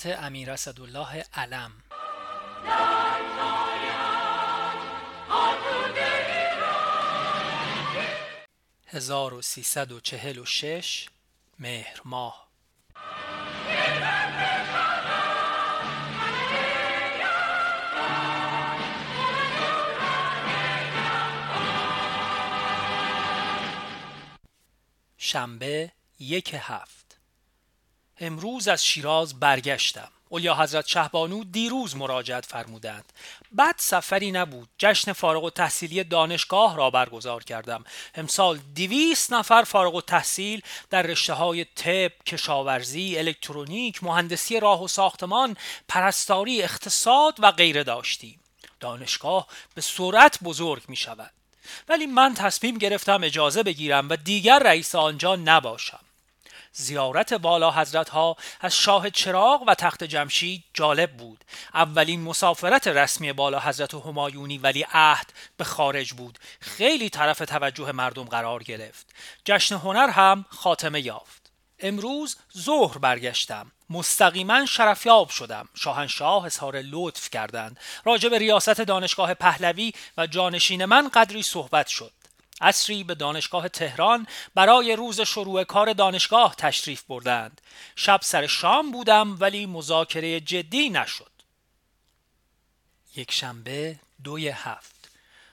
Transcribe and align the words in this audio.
خاطرات 0.00 0.24
امیر 0.24 0.50
اسدالله 0.50 1.24
علم. 1.34 1.72
هزار 8.86 9.34
و 9.34 9.42
سیصد 9.42 9.92
و 9.92 10.00
چهل 10.00 10.38
و 10.38 10.44
شش 10.44 11.08
مهر 11.58 12.00
ماه. 12.04 12.50
شنبه 25.18 25.92
یک 26.18 26.54
هفت. 26.58 26.99
امروز 28.20 28.68
از 28.68 28.86
شیراز 28.86 29.40
برگشتم. 29.40 30.08
اولیا 30.28 30.54
حضرت 30.54 30.86
شهبانو 30.86 31.44
دیروز 31.44 31.96
مراجعت 31.96 32.46
فرمودند. 32.46 33.12
بعد 33.52 33.74
سفری 33.78 34.32
نبود. 34.32 34.68
جشن 34.78 35.12
فارغ 35.12 35.44
و 35.44 35.50
تحصیلی 35.50 36.04
دانشگاه 36.04 36.76
را 36.76 36.90
برگزار 36.90 37.44
کردم. 37.44 37.84
امسال 38.14 38.58
دویست 38.76 39.32
نفر 39.32 39.62
فارغ 39.62 39.94
و 39.94 40.00
تحصیل 40.00 40.62
در 40.90 41.02
رشته 41.02 41.32
های 41.32 41.64
طب، 41.64 42.12
کشاورزی، 42.26 43.18
الکترونیک، 43.18 44.04
مهندسی 44.04 44.60
راه 44.60 44.84
و 44.84 44.88
ساختمان، 44.88 45.56
پرستاری، 45.88 46.62
اقتصاد 46.62 47.34
و 47.38 47.52
غیره 47.52 47.84
داشتیم. 47.84 48.40
دانشگاه 48.80 49.46
به 49.74 49.80
سرعت 49.80 50.38
بزرگ 50.42 50.82
می 50.88 50.96
شود 50.96 51.30
ولی 51.88 52.06
من 52.06 52.34
تصمیم 52.34 52.78
گرفتم 52.78 53.20
اجازه 53.24 53.62
بگیرم 53.62 54.08
و 54.08 54.16
دیگر 54.16 54.58
رئیس 54.58 54.94
آنجا 54.94 55.36
نباشم. 55.36 56.00
زیارت 56.72 57.32
والا 57.32 57.70
حضرت 57.70 58.08
ها 58.08 58.36
از 58.60 58.76
شاه 58.76 59.10
چراغ 59.10 59.64
و 59.66 59.74
تخت 59.74 60.04
جمشید 60.04 60.64
جالب 60.74 61.12
بود. 61.12 61.44
اولین 61.74 62.20
مسافرت 62.20 62.86
رسمی 62.86 63.32
بالا 63.32 63.60
حضرت 63.60 63.94
همایونی 63.94 64.58
ولی 64.58 64.86
عهد 64.92 65.32
به 65.56 65.64
خارج 65.64 66.12
بود. 66.12 66.38
خیلی 66.60 67.10
طرف 67.10 67.38
توجه 67.38 67.92
مردم 67.92 68.24
قرار 68.24 68.62
گرفت. 68.62 69.06
جشن 69.44 69.74
هنر 69.74 70.08
هم 70.08 70.44
خاتمه 70.48 71.00
یافت. 71.00 71.50
امروز 71.78 72.36
ظهر 72.58 72.98
برگشتم. 72.98 73.72
مستقیما 73.90 74.66
شرفیاب 74.66 75.28
شدم. 75.28 75.68
شاهنشاه 75.74 76.44
اظهار 76.44 76.80
لطف 76.80 77.30
کردند. 77.30 77.80
راجع 78.04 78.28
به 78.28 78.38
ریاست 78.38 78.80
دانشگاه 78.80 79.34
پهلوی 79.34 79.92
و 80.16 80.26
جانشین 80.26 80.84
من 80.84 81.08
قدری 81.08 81.42
صحبت 81.42 81.86
شد. 81.86 82.12
عصری 82.60 83.04
به 83.04 83.14
دانشگاه 83.14 83.68
تهران 83.68 84.26
برای 84.54 84.96
روز 84.96 85.20
شروع 85.20 85.64
کار 85.64 85.92
دانشگاه 85.92 86.54
تشریف 86.54 87.02
بردند. 87.02 87.60
شب 87.96 88.20
سر 88.22 88.46
شام 88.46 88.90
بودم 88.90 89.36
ولی 89.40 89.66
مذاکره 89.66 90.40
جدی 90.40 90.90
نشد. 90.90 91.30
یک 93.16 93.32
شنبه 93.32 93.96
دوی 94.24 94.48
هفت. 94.48 95.00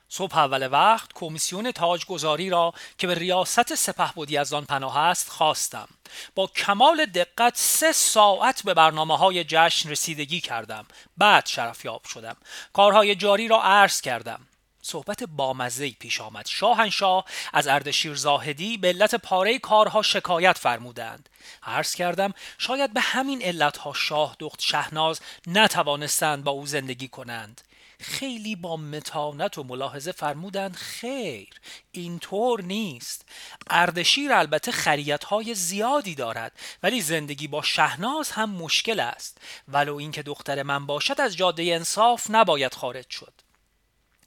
صبح 0.09 0.37
اول 0.37 0.69
وقت 0.71 1.13
کمیسیون 1.13 1.71
تاجگذاری 1.71 2.49
را 2.49 2.73
که 2.97 3.07
به 3.07 3.15
ریاست 3.15 3.75
سپهبدی 3.75 4.37
از 4.37 4.53
آن 4.53 4.65
پناه 4.65 4.97
است 4.97 5.29
خواستم. 5.29 5.87
با 6.35 6.47
کمال 6.47 7.05
دقت 7.05 7.57
سه 7.57 7.91
ساعت 7.91 8.63
به 8.63 8.73
برنامه 8.73 9.17
های 9.17 9.43
جشن 9.43 9.89
رسیدگی 9.89 10.41
کردم. 10.41 10.85
بعد 11.17 11.45
شرفیاب 11.45 12.05
شدم. 12.05 12.37
کارهای 12.73 13.15
جاری 13.15 13.47
را 13.47 13.63
عرض 13.63 14.01
کردم. 14.01 14.46
صحبت 14.87 15.23
بامزهی 15.23 15.95
پیش 15.99 16.21
آمد. 16.21 16.47
شاهنشاه 16.47 17.25
از 17.53 17.67
اردشیر 17.67 18.15
زاهدی 18.15 18.77
به 18.77 18.87
علت 18.87 19.15
پاره 19.15 19.59
کارها 19.59 20.01
شکایت 20.01 20.57
فرمودند. 20.57 21.29
عرض 21.63 21.95
کردم 21.95 22.33
شاید 22.57 22.93
به 22.93 23.01
همین 23.01 23.41
علتها 23.41 23.93
شاه 23.93 24.35
دخت 24.39 24.61
شهناز 24.61 25.19
نتوانستند 25.47 26.43
با 26.43 26.51
او 26.51 26.65
زندگی 26.65 27.07
کنند. 27.07 27.61
خیلی 27.99 28.55
با 28.55 28.77
متانت 28.77 29.57
و 29.57 29.63
ملاحظه 29.63 30.11
فرمودند 30.11 30.75
خیر 30.75 31.49
اینطور 31.91 32.61
نیست. 32.61 33.25
اردشیر 33.69 34.33
البته 34.33 34.71
خریت 34.71 35.23
های 35.23 35.55
زیادی 35.55 36.15
دارد 36.15 36.51
ولی 36.83 37.01
زندگی 37.01 37.47
با 37.47 37.61
شهناز 37.61 38.31
هم 38.31 38.49
مشکل 38.49 38.99
است. 38.99 39.37
ولو 39.67 39.95
اینکه 39.95 40.23
دختر 40.23 40.63
من 40.63 40.85
باشد 40.85 41.21
از 41.21 41.37
جاده 41.37 41.63
انصاف 41.63 42.27
نباید 42.29 42.73
خارج 42.73 43.09
شد. 43.09 43.46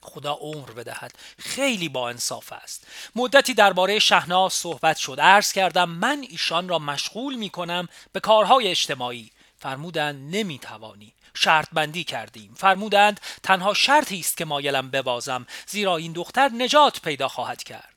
خدا 0.02 0.32
عمر 0.32 0.70
بدهد. 0.70 1.12
خیلی 1.38 1.88
با 1.88 2.08
انصاف 2.08 2.52
است. 2.52 2.86
مدتی 3.16 3.54
درباره 3.54 3.98
شهناز 3.98 4.52
صحبت 4.52 4.96
شد. 4.96 5.20
عرض 5.20 5.52
کردم 5.52 5.88
من 5.88 6.26
ایشان 6.30 6.68
را 6.68 6.78
مشغول 6.78 7.34
می 7.34 7.50
کنم 7.50 7.88
به 8.12 8.20
کارهای 8.20 8.68
اجتماعی. 8.68 9.30
فرمودند 9.58 10.36
نمی 10.36 10.58
توانی. 10.58 11.12
شرط 11.34 11.68
بندی 11.72 12.04
کردیم. 12.04 12.54
فرمودند 12.54 13.20
تنها 13.42 13.74
شرطی 13.74 14.20
است 14.20 14.36
که 14.36 14.44
مایلم 14.44 14.90
ببازم. 14.90 15.46
زیرا 15.66 15.96
این 15.96 16.12
دختر 16.12 16.48
نجات 16.48 17.00
پیدا 17.00 17.28
خواهد 17.28 17.62
کرد. 17.62 17.94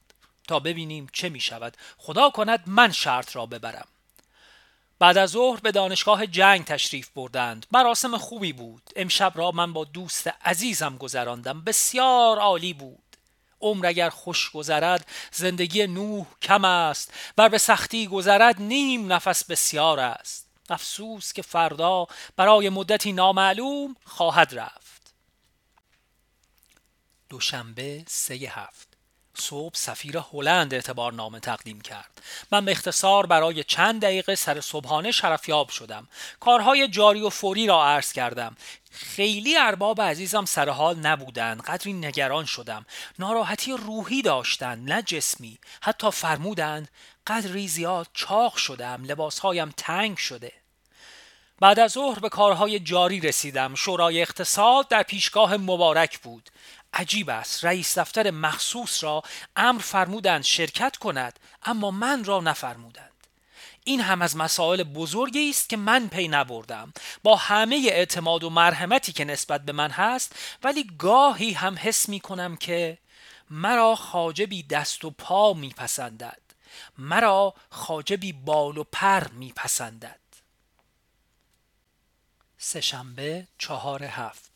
تا 0.47 0.59
ببینیم 0.59 1.07
چه 1.13 1.29
می 1.29 1.39
شود. 1.39 1.77
خدا 1.97 2.29
کند 2.29 2.63
من 2.67 2.91
شرط 2.91 3.35
را 3.35 3.45
ببرم. 3.45 3.87
بعد 4.99 5.17
از 5.17 5.29
ظهر 5.29 5.59
به 5.59 5.71
دانشگاه 5.71 6.27
جنگ 6.27 6.65
تشریف 6.65 7.09
بردند. 7.09 7.65
مراسم 7.71 8.17
خوبی 8.17 8.53
بود. 8.53 8.89
امشب 8.95 9.31
را 9.35 9.51
من 9.51 9.73
با 9.73 9.83
دوست 9.83 10.27
عزیزم 10.27 10.97
گذراندم. 10.97 11.61
بسیار 11.61 12.39
عالی 12.39 12.73
بود. 12.73 12.99
عمر 13.61 13.85
اگر 13.85 14.09
خوش 14.09 14.51
گذرد 14.51 15.07
زندگی 15.31 15.87
نوح 15.87 16.25
کم 16.41 16.65
است. 16.65 17.13
و 17.37 17.49
به 17.49 17.57
سختی 17.57 18.07
گذرد 18.07 18.61
نیم 18.61 19.13
نفس 19.13 19.45
بسیار 19.45 19.99
است. 19.99 20.47
افسوس 20.69 21.33
که 21.33 21.41
فردا 21.41 22.07
برای 22.35 22.69
مدتی 22.69 23.13
نامعلوم 23.13 23.95
خواهد 24.05 24.59
رفت. 24.59 25.13
دوشنبه 27.29 28.03
سه 28.07 28.33
هفت. 28.33 28.92
صبح 29.37 29.75
سفیر 29.75 30.17
هلند 30.17 30.73
اعتبار 30.73 31.13
نامه 31.13 31.39
تقدیم 31.39 31.81
کرد. 31.81 32.21
من 32.51 32.65
به 32.65 32.71
اختصار 32.71 33.25
برای 33.25 33.63
چند 33.63 34.01
دقیقه 34.01 34.35
سر 34.35 34.61
صبحانه 34.61 35.11
شرفیاب 35.11 35.69
شدم. 35.69 36.07
کارهای 36.39 36.87
جاری 36.87 37.21
و 37.21 37.29
فوری 37.29 37.67
را 37.67 37.85
عرض 37.85 38.13
کردم. 38.13 38.55
خیلی 38.91 39.57
ارباب 39.57 40.01
عزیزم 40.01 40.45
سر 40.45 40.69
حال 40.69 40.99
نبودند. 40.99 41.61
قدری 41.61 41.93
نگران 41.93 42.45
شدم. 42.45 42.85
ناراحتی 43.19 43.71
روحی 43.71 44.21
داشتند 44.21 44.91
نه 44.91 45.01
جسمی. 45.01 45.59
حتی 45.81 46.11
فرمودند 46.11 46.87
قدری 47.27 47.67
زیاد 47.67 48.07
چاق 48.13 48.55
شدم. 48.55 49.03
لباسهایم 49.03 49.73
تنگ 49.77 50.17
شده. 50.17 50.51
بعد 51.59 51.79
از 51.79 51.91
ظهر 51.91 52.19
به 52.19 52.29
کارهای 52.29 52.79
جاری 52.79 53.19
رسیدم. 53.19 53.75
شورای 53.75 54.21
اقتصاد 54.21 54.87
در 54.87 55.03
پیشگاه 55.03 55.57
مبارک 55.57 56.19
بود. 56.19 56.49
عجیب 56.93 57.29
است. 57.29 57.65
رئیس 57.65 57.97
دفتر 57.97 58.31
مخصوص 58.31 59.03
را 59.03 59.23
امر 59.55 59.81
فرمودند 59.81 60.43
شرکت 60.43 60.97
کند 60.97 61.39
اما 61.63 61.91
من 61.91 62.23
را 62.23 62.39
نفرمودند. 62.39 63.09
این 63.83 64.01
هم 64.01 64.21
از 64.21 64.37
مسائل 64.37 64.83
بزرگی 64.83 65.49
است 65.49 65.69
که 65.69 65.77
من 65.77 66.07
پی 66.07 66.27
نبردم. 66.27 66.93
با 67.23 67.35
همه 67.35 67.81
اعتماد 67.89 68.43
و 68.43 68.49
مرحمتی 68.49 69.11
که 69.11 69.25
نسبت 69.25 69.61
به 69.61 69.71
من 69.71 69.91
هست 69.91 70.35
ولی 70.63 70.91
گاهی 70.97 71.53
هم 71.53 71.77
حس 71.79 72.09
می 72.09 72.19
کنم 72.19 72.55
که 72.55 72.97
مرا 73.49 73.95
خاجبی 73.95 74.63
دست 74.63 75.05
و 75.05 75.11
پا 75.11 75.53
میپسندد 75.53 76.41
مرا 76.97 77.53
خاجبی 77.69 78.33
بال 78.33 78.77
و 78.77 78.83
پر 78.91 79.27
میپسندد 79.27 80.19
سهشنبه 82.57 83.47
چهار 83.57 84.03
هفت. 84.03 84.52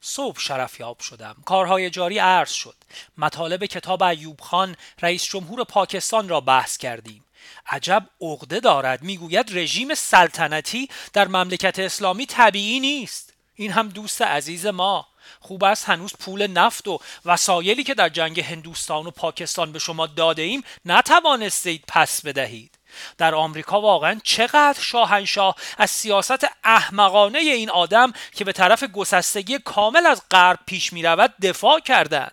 صبح 0.00 0.40
شرفیاب 0.40 1.00
شدم. 1.00 1.36
کارهای 1.44 1.90
جاری 1.90 2.18
عرض 2.18 2.50
شد. 2.52 2.76
مطالب 3.18 3.64
کتاب 3.64 4.02
ایوب 4.02 4.40
خان 4.40 4.76
رئیس 5.02 5.24
جمهور 5.24 5.64
پاکستان 5.64 6.28
را 6.28 6.40
بحث 6.40 6.76
کردیم. 6.76 7.24
عجب 7.66 8.06
عقده 8.20 8.60
دارد 8.60 9.02
می‌گوید 9.02 9.58
رژیم 9.58 9.94
سلطنتی 9.94 10.88
در 11.12 11.28
مملکت 11.28 11.78
اسلامی 11.78 12.26
طبیعی 12.26 12.80
نیست. 12.80 13.32
این 13.54 13.72
هم 13.72 13.88
دوست 13.88 14.22
عزیز 14.22 14.66
ما. 14.66 15.06
خوب 15.40 15.64
است 15.64 15.88
هنوز 15.88 16.12
پول 16.20 16.46
نفت 16.46 16.88
و 16.88 17.00
وسایلی 17.24 17.84
که 17.84 17.94
در 17.94 18.08
جنگ 18.08 18.40
هندوستان 18.40 19.06
و 19.06 19.10
پاکستان 19.10 19.72
به 19.72 19.78
شما 19.78 20.06
داده 20.06 20.42
ایم 20.42 20.62
نتوانستید 20.84 21.84
پس 21.88 22.22
بدهید. 22.22 22.78
در 23.18 23.34
آمریکا 23.34 23.80
واقعا 23.80 24.20
چقدر 24.24 24.80
شاهنشاه 24.80 25.54
از 25.78 25.90
سیاست 25.90 26.46
احمقانه 26.64 27.38
این 27.38 27.70
آدم 27.70 28.12
که 28.32 28.44
به 28.44 28.52
طرف 28.52 28.84
گسستگی 28.84 29.58
کامل 29.58 30.06
از 30.06 30.22
غرب 30.30 30.58
پیش 30.66 30.92
می 30.92 31.02
رود 31.02 31.34
دفاع 31.42 31.80
کردند. 31.80 32.32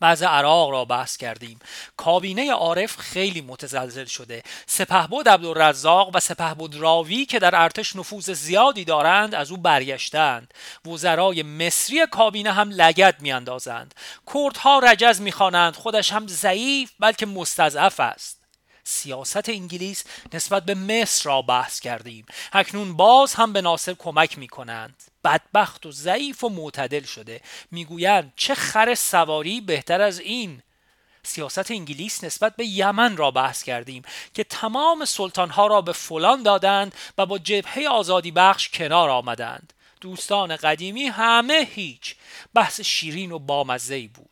بعض 0.00 0.22
عراق 0.22 0.70
را 0.70 0.84
بحث 0.84 1.16
کردیم. 1.16 1.58
کابینه 1.96 2.52
عارف 2.52 2.96
خیلی 2.96 3.40
متزلزل 3.40 4.04
شده. 4.04 4.42
سپهبد 4.66 5.28
عبدالرزاق 5.28 6.10
و 6.14 6.20
سپهبد 6.20 6.74
راوی 6.74 7.26
که 7.26 7.38
در 7.38 7.62
ارتش 7.62 7.96
نفوذ 7.96 8.30
زیادی 8.30 8.84
دارند 8.84 9.34
از 9.34 9.50
او 9.50 9.56
برگشتند. 9.56 10.54
وزرای 10.86 11.42
مصری 11.42 12.06
کابینه 12.06 12.52
هم 12.52 12.70
لگد 12.70 13.16
میاندازند. 13.20 13.94
کردها 14.34 14.78
رجز 14.78 15.20
می‌خوانند. 15.20 15.76
خودش 15.76 16.12
هم 16.12 16.26
ضعیف 16.26 16.90
بلکه 17.00 17.26
مستضعف 17.26 18.00
است. 18.00 18.39
سیاست 18.84 19.48
انگلیس 19.48 20.04
نسبت 20.32 20.64
به 20.64 20.74
مصر 20.74 21.24
را 21.24 21.42
بحث 21.42 21.80
کردیم. 21.80 22.26
اکنون 22.52 22.96
باز 22.96 23.34
هم 23.34 23.52
به 23.52 23.60
ناصر 23.60 23.94
کمک 23.94 24.38
می 24.38 24.48
کنند 24.48 25.02
بدبخت 25.24 25.86
و 25.86 25.92
ضعیف 25.92 26.44
و 26.44 26.48
معتدل 26.48 27.04
شده. 27.04 27.40
می‌گویند 27.70 28.32
چه 28.36 28.54
خر 28.54 28.94
سواری 28.94 29.60
بهتر 29.60 30.00
از 30.00 30.20
این. 30.20 30.62
سیاست 31.22 31.70
انگلیس 31.70 32.24
نسبت 32.24 32.56
به 32.56 32.66
یمن 32.66 33.16
را 33.16 33.30
بحث 33.30 33.62
کردیم 33.62 34.02
که 34.34 34.44
تمام 34.44 35.04
سلطانها 35.04 35.66
را 35.66 35.80
به 35.80 35.92
فلان 35.92 36.42
دادند 36.42 36.94
و 37.18 37.26
با 37.26 37.38
جبهه 37.38 37.88
آزادی 37.88 38.30
بخش 38.30 38.68
کنار 38.68 39.10
آمدند. 39.10 39.72
دوستان 40.00 40.56
قدیمی 40.56 41.04
همه 41.04 41.68
هیچ. 41.74 42.16
بحث 42.54 42.80
شیرین 42.80 43.32
و 43.32 43.38
بامزهی 43.38 44.08
بود. 44.08 44.29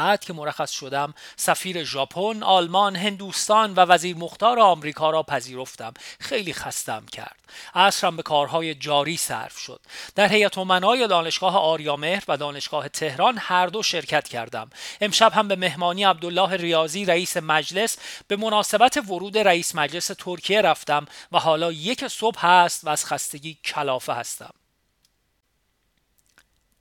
بعد 0.00 0.24
که 0.24 0.32
مرخص 0.32 0.70
شدم 0.70 1.14
سفیر 1.36 1.84
ژاپن، 1.84 2.42
آلمان، 2.42 2.96
هندوستان 2.96 3.74
و 3.74 3.80
وزیر 3.80 4.16
مختار 4.16 4.60
آمریکا 4.60 5.10
را 5.10 5.22
پذیرفتم. 5.22 5.94
خیلی 6.20 6.52
خستم 6.52 7.06
کرد. 7.06 7.36
عصرم 7.74 8.16
به 8.16 8.22
کارهای 8.22 8.74
جاری 8.74 9.16
صرف 9.16 9.58
شد. 9.58 9.80
در 10.14 10.28
هیئت 10.28 10.58
امنای 10.58 11.08
دانشگاه 11.08 11.56
آریامهر 11.56 12.24
و 12.28 12.36
دانشگاه 12.36 12.88
تهران 12.88 13.38
هر 13.38 13.66
دو 13.66 13.82
شرکت 13.82 14.28
کردم. 14.28 14.70
امشب 15.00 15.32
هم 15.32 15.48
به 15.48 15.56
مهمانی 15.56 16.04
عبدالله 16.04 16.56
ریاضی 16.56 17.04
رئیس 17.04 17.36
مجلس 17.36 17.96
به 18.28 18.36
مناسبت 18.36 18.96
ورود 18.96 19.38
رئیس 19.38 19.74
مجلس 19.74 20.06
ترکیه 20.06 20.60
رفتم 20.60 21.06
و 21.32 21.38
حالا 21.38 21.72
یک 21.72 22.08
صبح 22.08 22.46
هست 22.46 22.84
و 22.84 22.88
از 22.88 23.06
خستگی 23.06 23.58
کلافه 23.64 24.12
هستم. 24.12 24.54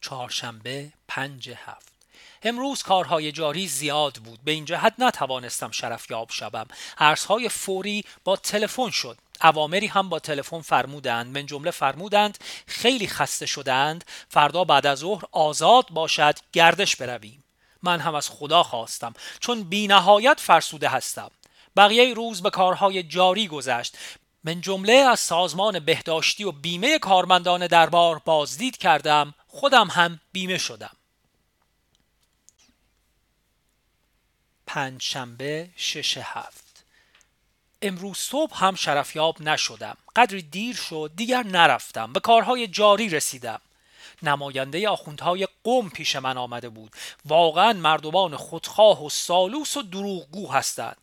چهارشنبه 0.02 0.92
پنج 1.08 1.50
هفت. 1.50 1.89
امروز 2.44 2.84
کارهای 2.84 3.32
جاری 3.32 3.68
زیاد 3.68 4.14
بود. 4.14 4.40
به 4.44 4.52
این 4.52 4.66
جهت 4.66 4.94
نتوانستم 5.00 5.72
شرفیاب 5.72 6.30
شوم. 6.32 6.66
ارزهای 6.98 7.50
فوری 7.50 8.04
با 8.24 8.36
تلفن 8.36 8.90
شد. 8.90 9.18
اوامری 9.44 9.88
هم 9.88 10.10
با 10.10 10.20
تلفن 10.20 10.62
فرمودند. 10.62 11.38
من 11.38 11.46
جمله 11.46 11.72
فرمودند 11.72 12.38
خیلی 12.68 13.08
خسته 13.08 13.46
شدند 13.46 14.06
فردا 14.30 14.64
بعد 14.64 14.86
از 14.86 15.00
ظهر 15.00 15.24
آزاد 15.32 15.90
باشد 15.90 16.40
گردش 16.54 16.96
برویم. 16.96 17.44
من 17.84 18.00
هم 18.00 18.16
از 18.16 18.30
خدا 18.30 18.64
خواستم. 18.64 19.14
چون 19.40 19.64
بینهایت 19.64 20.40
فرسوده 20.40 20.90
هستم. 20.90 21.32
بقیه 21.78 22.14
روز 22.14 22.42
به 22.42 22.50
کارهای 22.50 23.04
جاری 23.04 23.48
گذشت. 23.48 23.98
من 24.44 24.62
جمله 24.62 24.94
از 24.94 25.20
سازمان 25.20 25.80
بهداشتی 25.80 26.44
و 26.44 26.52
بیمه 26.52 27.00
کارمندان 27.00 27.68
دربار 27.68 28.22
بازدید 28.26 28.78
کردم. 28.78 29.34
خودم 29.48 29.88
هم 29.88 30.20
بیمه 30.32 30.58
شدم. 30.58 30.99
پنج 34.70 35.02
شنبه 35.02 35.70
شش 35.76 36.18
هفت. 36.18 36.84
امروز 37.82 38.18
صبح 38.18 38.66
هم 38.66 38.76
شرفیاب 38.76 39.42
نشدم. 39.42 39.98
قدری 40.16 40.42
دیر 40.42 40.76
شد 40.76 41.12
دیگر 41.16 41.44
نرفتم. 41.44 42.14
به 42.14 42.20
کارهای 42.20 42.68
جاری 42.68 43.10
رسیدم. 43.10 43.62
نماینده 44.24 44.90
آخوندهای 44.90 45.48
قوم 45.64 45.90
پیش 45.90 46.16
من 46.16 46.38
آمده 46.38 46.70
بود. 46.70 46.92
واقعا 47.26 47.74
مردمان 47.74 48.36
خودخواه 48.36 49.06
و 49.06 49.10
سالوس 49.10 49.78
و 49.78 49.82
دروغگو 49.82 50.52
هستند. 50.52 50.98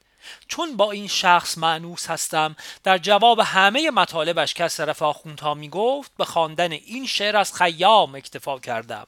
چون 0.49 0.77
با 0.77 0.91
این 0.91 1.09
شخص 1.09 1.59
معنوس 1.59 2.11
هستم 2.11 2.57
در 2.85 2.99
جواب 2.99 3.41
همه 3.41 3.91
مطالبش 3.91 4.55
که 4.55 4.65
از 4.65 4.77
طرف 4.77 5.03
آخوندها 5.03 5.55
می 5.55 5.69
گفت 5.69 6.11
به 6.19 6.25
خواندن 6.25 6.73
این 6.73 7.07
شعر 7.07 7.37
از 7.37 7.55
خیام 7.55 8.15
اکتفا 8.15 8.59
کردم. 8.59 9.07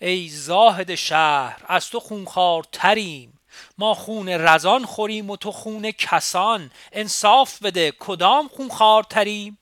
ای 0.00 0.28
زاهد 0.28 0.94
شهر 0.94 1.62
از 1.66 1.90
تو 1.90 2.00
خونخوار 2.00 2.64
تریم 2.72 3.39
ما 3.78 3.94
خون 3.94 4.28
رزان 4.28 4.84
خوریم 4.84 5.30
و 5.30 5.36
تو 5.36 5.52
خون 5.52 5.90
کسان 5.90 6.70
انصاف 6.92 7.62
بده 7.62 7.92
کدام 7.98 8.48
خون 8.48 9.02
تریم 9.10 9.58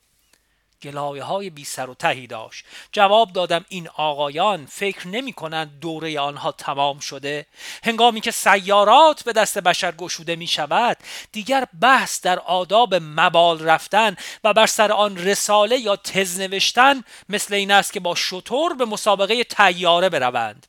گلایه 0.82 1.22
های 1.22 1.50
بی 1.50 1.64
سر 1.64 1.90
و 1.90 1.94
تهی 1.94 2.26
داشت. 2.26 2.64
جواب 2.92 3.32
دادم 3.32 3.64
این 3.68 3.88
آقایان 3.96 4.66
فکر 4.66 5.08
نمی 5.08 5.32
کنند 5.32 5.80
دوره 5.80 6.20
آنها 6.20 6.52
تمام 6.52 6.98
شده. 6.98 7.46
هنگامی 7.84 8.20
که 8.20 8.30
سیارات 8.30 9.24
به 9.24 9.32
دست 9.32 9.58
بشر 9.58 9.92
گشوده 9.92 10.36
می 10.36 10.46
شود 10.46 10.96
دیگر 11.32 11.66
بحث 11.80 12.20
در 12.20 12.38
آداب 12.38 12.94
مبال 12.94 13.64
رفتن 13.64 14.16
و 14.44 14.52
بر 14.52 14.66
سر 14.66 14.92
آن 14.92 15.16
رساله 15.16 15.78
یا 15.78 15.96
تز 15.96 16.40
نوشتن 16.40 17.04
مثل 17.28 17.54
این 17.54 17.70
است 17.70 17.92
که 17.92 18.00
با 18.00 18.14
شطور 18.14 18.74
به 18.74 18.84
مسابقه 18.84 19.44
تیاره 19.44 20.08
بروند. 20.08 20.66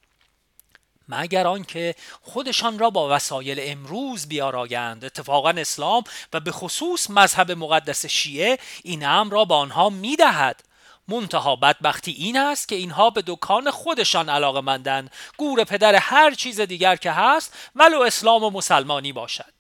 مگر 1.10 1.48
آنکه 1.48 1.96
خودشان 2.22 2.80
را 2.80 2.90
با 2.90 3.16
وسایل 3.16 3.60
امروز 3.62 4.28
بیارایند. 4.28 5.06
اتفاقا 5.06 5.50
اسلام 5.50 6.04
و 6.34 6.40
به 6.40 6.52
خصوص 6.52 7.10
مذهب 7.10 7.52
مقدس 7.52 8.06
شیعه 8.06 8.60
این 8.84 9.06
امر 9.06 9.34
را 9.34 9.46
به 9.46 9.54
آنها 9.54 9.90
می‌دهد. 9.90 10.64
منتها 11.08 11.56
بدبختی 11.56 12.12
این 12.12 12.38
است 12.38 12.68
که 12.68 12.76
اینها 12.76 13.10
به 13.10 13.24
دکان 13.28 13.72
خودشان 13.72 14.30
علاقه 14.30 14.62
مندن 14.62 15.10
گور 15.38 15.64
پدر 15.64 15.96
هر 15.96 16.34
چیز 16.34 16.62
دیگر 16.62 16.96
که 16.96 17.12
هست 17.12 17.54
ولو 17.76 18.02
اسلام 18.02 18.44
و 18.44 18.50
مسلمانی 18.50 19.14
باشد. 19.14 19.54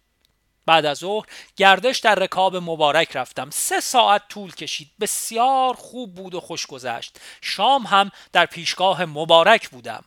بعد 0.65 0.85
از 0.85 0.97
ظهر 0.97 1.25
گردش 1.55 1.99
در 1.99 2.15
رکاب 2.15 2.55
مبارک 2.55 3.15
رفتم. 3.15 3.49
سه 3.49 3.79
ساعت 3.79 4.21
طول 4.29 4.51
کشید. 4.51 4.91
بسیار 4.99 5.73
خوب 5.73 6.15
بود 6.15 6.35
و 6.35 6.39
خوش 6.39 6.65
گذشت. 6.65 7.19
شام 7.41 7.83
هم 7.83 8.11
در 8.33 8.45
پیشگاه 8.45 9.05
مبارک 9.05 9.69
بودم. 9.69 10.03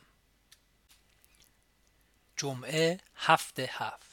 جمعه 2.36 3.00
هفت 3.16 3.60
هفت. 3.60 4.12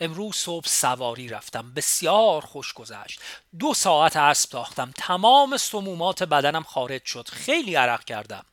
امروز 0.00 0.36
صبح 0.36 0.66
سواری 0.66 1.28
رفتم 1.28 1.72
بسیار 1.74 2.40
خوش 2.40 2.72
گذشت. 2.72 3.20
دو 3.58 3.74
ساعت 3.74 4.16
اسب 4.16 4.50
تاختم 4.50 4.92
تمام 4.96 5.56
سمومات 5.56 6.22
بدنم 6.22 6.62
خارج 6.62 7.04
شد 7.04 7.28
خیلی 7.28 7.74
عرق 7.74 8.04
کردم. 8.04 8.44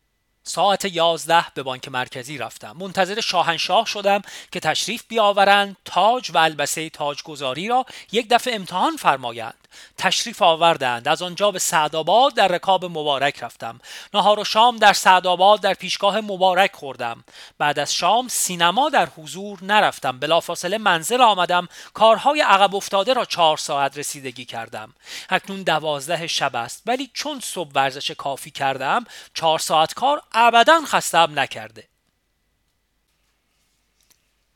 ساعت 0.43 0.85
یازده 0.85 1.45
به 1.53 1.63
بانک 1.63 1.87
مرکزی 1.87 2.37
رفتم. 2.37 2.71
منتظر 2.71 3.21
شاهنشاه 3.21 3.85
شدم 3.85 4.21
که 4.51 4.59
تشریف 4.59 5.03
بیاورند 5.07 5.77
تاج 5.85 6.31
و 6.31 6.37
البسه 6.37 6.89
تاجگذاری 6.89 7.67
را 7.67 7.85
یک 8.11 8.29
دفعه 8.29 8.55
امتحان 8.55 8.97
فرمایند. 8.97 9.58
تشریف 9.97 10.41
آوردند. 10.41 11.07
از 11.07 11.21
آنجا 11.21 11.51
به 11.51 11.59
سعدآباد 11.59 12.33
در 12.33 12.47
رکاب 12.47 12.85
مبارک 12.85 13.43
رفتم. 13.43 13.79
نهار 14.13 14.39
و 14.39 14.43
شام 14.43 14.77
در 14.77 14.93
سعدآباد 14.93 15.61
در 15.61 15.73
پیشگاه 15.73 16.21
مبارک 16.21 16.75
خوردم. 16.75 17.23
بعد 17.57 17.79
از 17.79 17.93
شام 17.93 18.27
سینما 18.27 18.89
در 18.89 19.09
حضور 19.17 19.63
نرفتم. 19.63 20.19
بلافاصله 20.19 20.77
منزل 20.77 21.21
آمدم. 21.21 21.67
کارهای 21.93 22.41
عقب 22.41 22.75
افتاده 22.75 23.13
را 23.13 23.25
چهار 23.25 23.57
ساعت 23.57 23.97
رسیدگی 23.97 24.45
کردم. 24.45 24.93
اکنون 25.29 25.63
دوازده 25.63 26.27
شب 26.27 26.55
است. 26.55 26.83
ولی 26.85 27.11
چون 27.13 27.39
صبح 27.39 27.71
ورزش 27.75 28.11
کافی 28.11 28.51
کردم 28.51 29.05
چهار 29.33 29.59
ساعت 29.59 29.93
کار 29.93 30.21
ابدا 30.31 30.81
خستم 30.85 31.39
نکرده. 31.39 31.87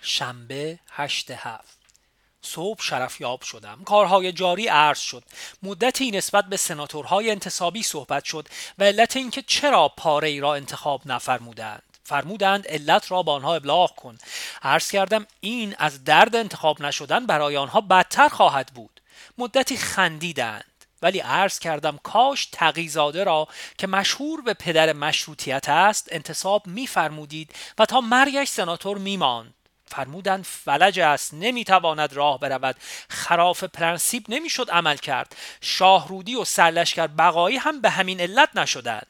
شنبه 0.01 0.79
هشت 0.91 1.31
هفت. 1.31 1.82
صبح 2.45 2.81
شرفیاب 2.81 3.41
شدم. 3.41 3.83
کارهای 3.85 4.31
جاری 4.31 4.67
عرض 4.67 4.99
شد. 4.99 5.23
مدتی 5.63 6.11
نسبت 6.11 6.45
به 6.45 6.57
سناتورهای 6.57 7.31
انتصابی 7.31 7.83
صحبت 7.83 8.23
شد 8.23 8.47
و 8.79 8.83
علت 8.83 9.15
اینکه 9.15 9.41
چرا 9.41 9.87
پاره 9.87 10.27
ای 10.27 10.39
را 10.39 10.55
انتخاب 10.55 11.01
نفرمودند. 11.05 11.83
فرمودند 12.03 12.67
علت 12.67 13.11
را 13.11 13.23
با 13.23 13.33
آنها 13.33 13.55
ابلاغ 13.55 13.95
کن. 13.95 14.17
عرض 14.61 14.91
کردم 14.91 15.27
این 15.39 15.75
از 15.77 16.03
درد 16.03 16.35
انتخاب 16.35 16.81
نشدن 16.81 17.25
برای 17.25 17.57
آنها 17.57 17.81
بدتر 17.81 18.27
خواهد 18.29 18.71
بود. 18.75 19.01
مدتی 19.37 19.77
خندیدند. 19.77 20.65
ولی 21.01 21.19
عرض 21.19 21.59
کردم 21.59 21.99
کاش 22.03 22.45
تقیزاده 22.45 23.23
را 23.23 23.47
که 23.77 23.87
مشهور 23.87 24.41
به 24.41 24.53
پدر 24.53 24.93
مشروطیت 24.93 25.69
است 25.69 26.07
انتصاب 26.11 26.67
میفرمودید 26.67 27.55
و 27.77 27.85
تا 27.85 28.01
مرگش 28.01 28.47
سناتور 28.47 28.97
میماند. 28.97 29.53
فرمودند 29.93 30.43
فلج 30.43 30.99
است 30.99 31.33
نمی‌تواند 31.33 32.13
راه 32.13 32.39
برود. 32.39 32.75
خراف 33.09 33.63
پرنسیب 33.63 34.25
نمی‌شد 34.29 34.69
عمل 34.69 34.97
کرد. 34.97 35.35
شاهرودی 35.61 36.35
و 36.35 36.43
سرلشکر 36.43 37.07
بقایی 37.07 37.57
هم 37.57 37.81
به 37.81 37.89
همین 37.89 38.21
علت 38.21 38.49
نشدند. 38.55 39.07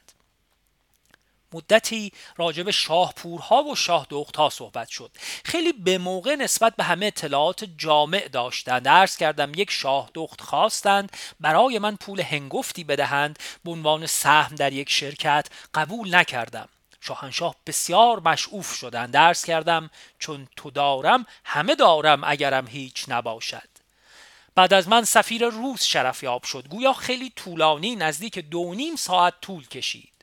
مدتی 1.52 2.12
راجب 2.36 2.70
شاهپورها 2.70 3.64
و 3.64 3.76
شاه 3.76 4.06
دختها 4.10 4.50
صحبت 4.50 4.88
شد. 4.88 5.10
خیلی 5.44 5.72
به 5.72 5.98
موقع 5.98 6.34
نسبت 6.34 6.76
به 6.76 6.84
همه 6.84 7.06
اطلاعات 7.06 7.64
جامع 7.78 8.28
داشتند. 8.28 8.88
عرض 8.88 9.16
کردم 9.16 9.52
یک 9.54 9.70
شاه 9.70 10.10
دخت 10.14 10.40
خواستند 10.40 11.16
برای 11.40 11.78
من 11.78 11.96
پول 11.96 12.20
هنگفتی 12.20 12.84
بدهند. 12.84 13.38
به 13.64 13.70
عنوان 13.70 14.06
سهم 14.06 14.56
در 14.56 14.72
یک 14.72 14.90
شرکت 14.90 15.46
قبول 15.74 16.14
نکردم. 16.14 16.68
شاهنشاه 17.06 17.56
بسیار 17.66 18.20
مشعوف 18.20 18.74
شدند 18.74 19.10
درس 19.10 19.44
کردم 19.44 19.90
چون 20.18 20.48
تو 20.56 20.70
دارم 20.70 21.26
همه 21.44 21.74
دارم 21.74 22.24
اگرم 22.24 22.66
هیچ 22.66 23.04
نباشد. 23.08 23.68
بعد 24.54 24.74
از 24.74 24.88
من 24.88 25.04
سفیر 25.04 25.46
روس 25.48 25.84
شرفیاب 25.84 26.44
شد. 26.44 26.68
گویا 26.68 26.92
خیلی 26.92 27.32
طولانی 27.36 27.96
نزدیک 27.96 28.38
دو 28.38 28.74
نیم 28.74 28.96
ساعت 28.96 29.34
طول 29.40 29.68
کشید. 29.68 30.13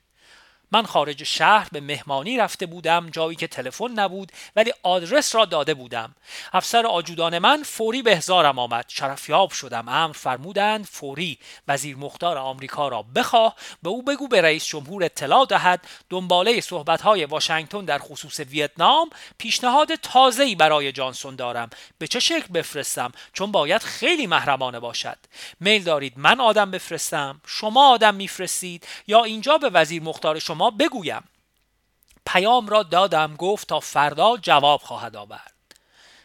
من 0.72 0.86
خارج 0.86 1.24
شهر 1.24 1.68
به 1.72 1.82
مهمانی 1.82 2.38
رفته 2.38 2.66
بودم 2.66 3.10
جایی 3.10 3.36
که 3.36 3.48
تلفن 3.48 3.92
نبود 3.92 4.32
ولی 4.56 4.74
آدرس 4.84 5.36
را 5.36 5.46
داده 5.46 5.74
بودم. 5.74 6.16
افسر 6.54 6.86
آجودان 6.86 7.40
من 7.40 7.64
فوری 7.64 8.02
به 8.02 8.16
هزارم 8.16 8.60
آمد. 8.60 8.86
شرفیاب 8.88 9.52
شدم. 9.52 9.90
امر 9.90 10.14
فرمودند 10.14 10.86
فوری 10.86 11.38
وزیر 11.68 11.98
مختار 11.98 12.38
آمریکا 12.38 12.88
را 12.88 13.02
بخواه 13.02 13.56
به 13.84 13.90
او 13.90 14.04
بگو 14.04 14.28
به 14.28 14.42
رئیس 14.42 14.66
جمهور 14.66 15.04
اطلاع 15.04 15.46
دهد. 15.46 15.88
دنباله 16.10 16.62
صحبت‌های 16.62 17.26
واشنگتن 17.26 17.86
در 17.86 18.00
خصوص 18.00 18.40
ویتنام 18.40 19.10
پیشنهاد 19.38 19.96
تازه‌ای 19.96 20.56
برای 20.56 20.92
جانسون 20.92 21.36
دارم. 21.36 21.70
به 21.98 22.08
چه 22.08 22.20
شکل 22.20 22.48
بفرستم؟ 22.54 23.12
چون 23.34 23.52
باید 23.52 23.84
خیلی 23.84 24.28
محرمانه 24.28 24.80
باشد. 24.80 25.18
میل 25.60 25.84
دارید 25.84 26.14
من 26.16 26.40
آدم 26.40 26.72
بفرستم؟ 26.72 27.42
شما 27.48 27.90
آدم 27.90 28.16
میفرستید؟ 28.16 28.88
یا 29.08 29.24
اینجا 29.24 29.58
به 29.58 29.70
وزیر 29.70 30.04
مختار 30.04 30.40
شما 30.40 30.61
بگویم. 30.70 31.24
پیام 32.26 32.68
را 32.68 32.84
دادم 32.84 33.36
گفت 33.36 33.68
تا 33.68 33.80
فردا 33.80 34.38
جواب 34.38 34.82
خواهد 34.82 35.16
آورد. 35.16 35.54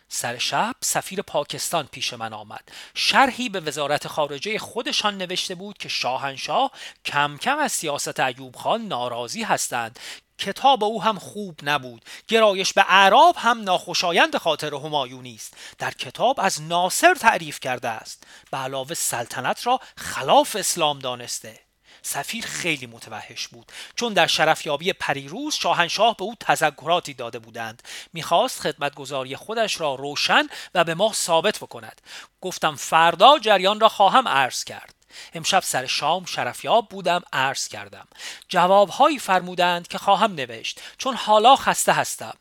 سر 0.08 0.38
شب 0.38 0.74
سفیر 0.80 1.22
پاکستان 1.22 1.86
پیش 1.92 2.12
من 2.12 2.32
آمد. 2.32 2.68
شرحی 2.94 3.48
به 3.48 3.60
وزارت 3.60 4.08
خارجه 4.08 4.58
خودشان 4.58 5.18
نوشته 5.18 5.54
بود 5.54 5.78
که 5.78 5.88
شاهنشاه 5.88 6.70
کم 7.04 7.36
کم 7.36 7.58
از 7.58 7.72
سیاست 7.72 8.20
ایوب 8.20 8.56
خان 8.56 8.88
ناراضی 8.88 9.42
هستند. 9.42 9.98
کتاب 10.38 10.84
او 10.84 11.02
هم 11.02 11.18
خوب 11.18 11.60
نبود. 11.62 12.04
گرایش 12.28 12.72
به 12.72 12.84
اعراب 12.88 13.36
هم 13.38 13.62
ناخوشایند 13.62 14.36
خاطر 14.36 14.74
همایونی 14.74 15.34
است 15.34 15.56
در 15.78 15.90
کتاب 15.90 16.40
از 16.40 16.62
ناصر 16.62 17.14
تعریف 17.14 17.60
کرده 17.60 17.88
است. 17.88 18.24
به 18.50 18.56
علاوه 18.56 18.94
سلطنت 18.94 19.66
را 19.66 19.80
خلاف 19.96 20.56
اسلام 20.56 20.98
دانسته. 20.98 21.65
سفیر 22.06 22.46
خیلی 22.46 22.86
متوحش 22.86 23.48
بود. 23.48 23.72
چون 23.96 24.12
در 24.12 24.26
شرفیابی 24.26 24.92
پریروز 24.92 25.54
شاهنشاه 25.54 26.16
به 26.16 26.24
او 26.24 26.34
تذکراتی 26.40 27.14
داده 27.14 27.38
بودند. 27.38 27.82
می‌خواست 28.12 28.60
خدمتگذاری 28.60 29.36
خودش 29.36 29.80
را 29.80 29.94
روشن 29.94 30.48
و 30.74 30.84
به 30.84 30.94
ما 30.94 31.12
ثابت 31.12 31.58
بکند. 31.58 32.00
گفتم 32.40 32.76
فردا 32.76 33.38
جریان 33.38 33.80
را 33.80 33.88
خواهم 33.88 34.28
عرض 34.28 34.64
کرد. 34.64 34.94
امشب 35.34 35.62
سر 35.62 35.86
شام 35.86 36.24
شرفیاب 36.24 36.88
بودم 36.88 37.22
عرض 37.32 37.68
کردم. 37.68 38.08
جوابهایی 38.48 39.18
فرمودند 39.18 39.88
که 39.88 39.98
خواهم 39.98 40.34
نوشت. 40.34 40.80
چون 40.98 41.14
حالا 41.14 41.56
خسته 41.56 41.92
هستم. 41.92 42.34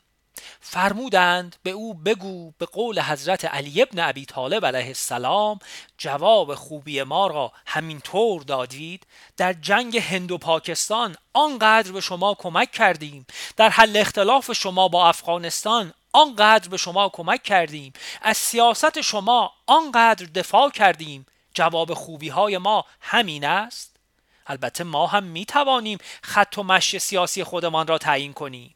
فرمودند 0.62 1.56
به 1.64 1.72
او 1.72 1.94
بگو 1.94 2.52
به 2.58 2.66
قول 2.66 3.02
حضرت 3.02 3.46
علی 3.46 3.82
ابن 3.82 4.00
ابی 4.00 4.26
طالب 4.26 4.66
علیه 4.66 4.88
السلام 4.88 5.60
جواب 5.98 6.56
خوبی 6.56 7.04
ما 7.04 7.28
را 7.28 7.52
همینطور 7.66 8.42
دادید. 8.42 9.08
در 9.38 9.54
جنگ 9.54 9.98
هند 9.98 10.32
و 10.32 10.38
پاکستان 10.38 11.16
آنقدر 11.34 11.92
به 11.92 12.02
شما 12.02 12.34
کمک 12.34 12.72
کردیم. 12.72 13.26
در 13.58 13.70
حل 13.70 13.98
اختلاف 13.98 14.52
شما 14.52 14.88
با 14.88 15.10
افغانستان 15.10 15.94
آنقدر 16.14 16.70
به 16.70 16.78
شما 16.78 17.10
کمک 17.10 17.44
کردیم. 17.44 17.94
از 18.22 18.38
سیاست 18.38 19.02
شما 19.02 19.52
آنقدر 19.66 20.26
دفاع 20.26 20.70
کردیم. 20.70 21.26
جواب 21.54 21.94
خوبی 21.94 22.30
های 22.30 22.58
ما 22.58 22.86
همین 23.02 23.46
است. 23.46 23.96
البته 24.48 24.84
ما 24.84 25.08
هم 25.08 25.24
می 25.24 25.46
توانیم 25.46 25.98
خط 26.22 26.58
و 26.58 26.64
مشی 26.64 27.00
سیاسی 27.00 27.44
خودمان 27.44 27.88
را 27.88 27.98
تعیین 27.98 28.34
کنیم. 28.34 28.75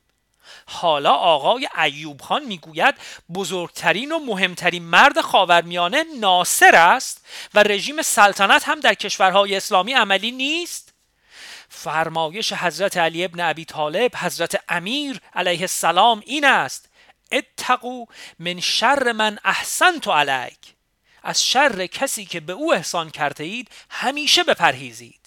حالا 0.65 1.11
آقای 1.11 1.67
ایوب 1.83 2.21
خان 2.21 2.45
می‌گوید 2.45 2.95
بزرگترین 3.33 4.11
و 4.11 4.19
مهمترین 4.19 4.83
مرد 4.83 5.21
خاورمیانه 5.21 6.03
ناصر 6.19 6.75
است 6.75 7.25
و 7.53 7.63
رژیم 7.63 8.01
سلطنت 8.01 8.69
هم 8.69 8.79
در 8.79 8.93
کشورهای 8.93 9.55
اسلامی 9.55 9.93
عملی 9.93 10.31
نیست؟ 10.31 10.93
فرمایش 11.69 12.53
حضرت 12.53 12.97
علی 12.97 13.25
ابن 13.25 13.39
ابی 13.39 13.65
طالب 13.65 14.15
حضرت 14.15 14.63
امیر 14.69 15.21
علیه 15.33 15.61
السلام 15.61 16.21
این 16.25 16.45
است 16.45 16.89
اتقو 17.31 18.05
من 18.39 18.59
شر 18.59 19.11
من 19.11 19.39
احسنت 19.43 20.07
علیک. 20.07 20.57
از 21.23 21.45
شر 21.45 21.87
کسی 21.87 22.25
که 22.25 22.39
به 22.39 22.53
او 22.53 22.73
احسان 22.73 23.09
کرده 23.09 23.43
اید 23.43 23.69
همیشه 23.89 24.43
بپرهیزید. 24.43 25.18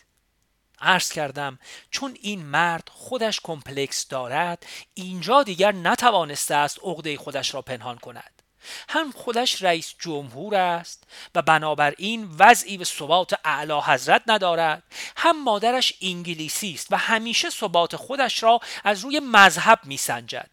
عرض 0.82 1.12
کردم 1.12 1.58
چون 1.90 2.16
این 2.20 2.42
مرد 2.42 2.88
خودش 2.92 3.40
کمپلکس 3.42 4.08
دارد 4.08 4.66
اینجا 4.94 5.42
دیگر 5.42 5.72
نتوانسته 5.72 6.54
است 6.54 6.78
عقده 6.82 7.16
خودش 7.16 7.54
را 7.54 7.62
پنهان 7.62 7.98
کند. 7.98 8.42
هم 8.88 9.12
خودش 9.12 9.62
رئیس 9.62 9.94
جمهور 9.98 10.54
است 10.54 11.04
و 11.34 11.42
بنابراین 11.42 12.28
وضعی 12.38 12.78
به 12.78 12.84
ثبات 12.84 13.34
اعلی 13.44 13.80
حضرت 13.80 14.22
ندارد 14.26 14.82
هم 15.16 15.44
مادرش 15.44 15.92
انگلیسی 16.02 16.74
است 16.74 16.86
و 16.90 16.96
همیشه 16.96 17.50
ثبات 17.50 17.96
خودش 17.96 18.42
را 18.42 18.60
از 18.84 19.00
روی 19.00 19.20
مذهب 19.20 19.80
میسنجد. 19.84 20.50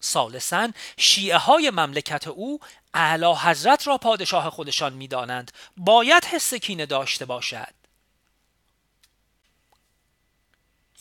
سالسا 0.00 0.68
شیعه 0.96 1.36
های 1.36 1.70
مملکت 1.70 2.28
او 2.28 2.60
اعلی 2.94 3.34
حضرت 3.34 3.86
را 3.86 3.98
پادشاه 3.98 4.50
خودشان 4.50 4.92
می‌دانند. 4.92 5.52
باید 5.76 6.24
حس 6.24 6.54
کینه 6.54 6.86
داشته 6.86 7.24
باشد. 7.24 7.81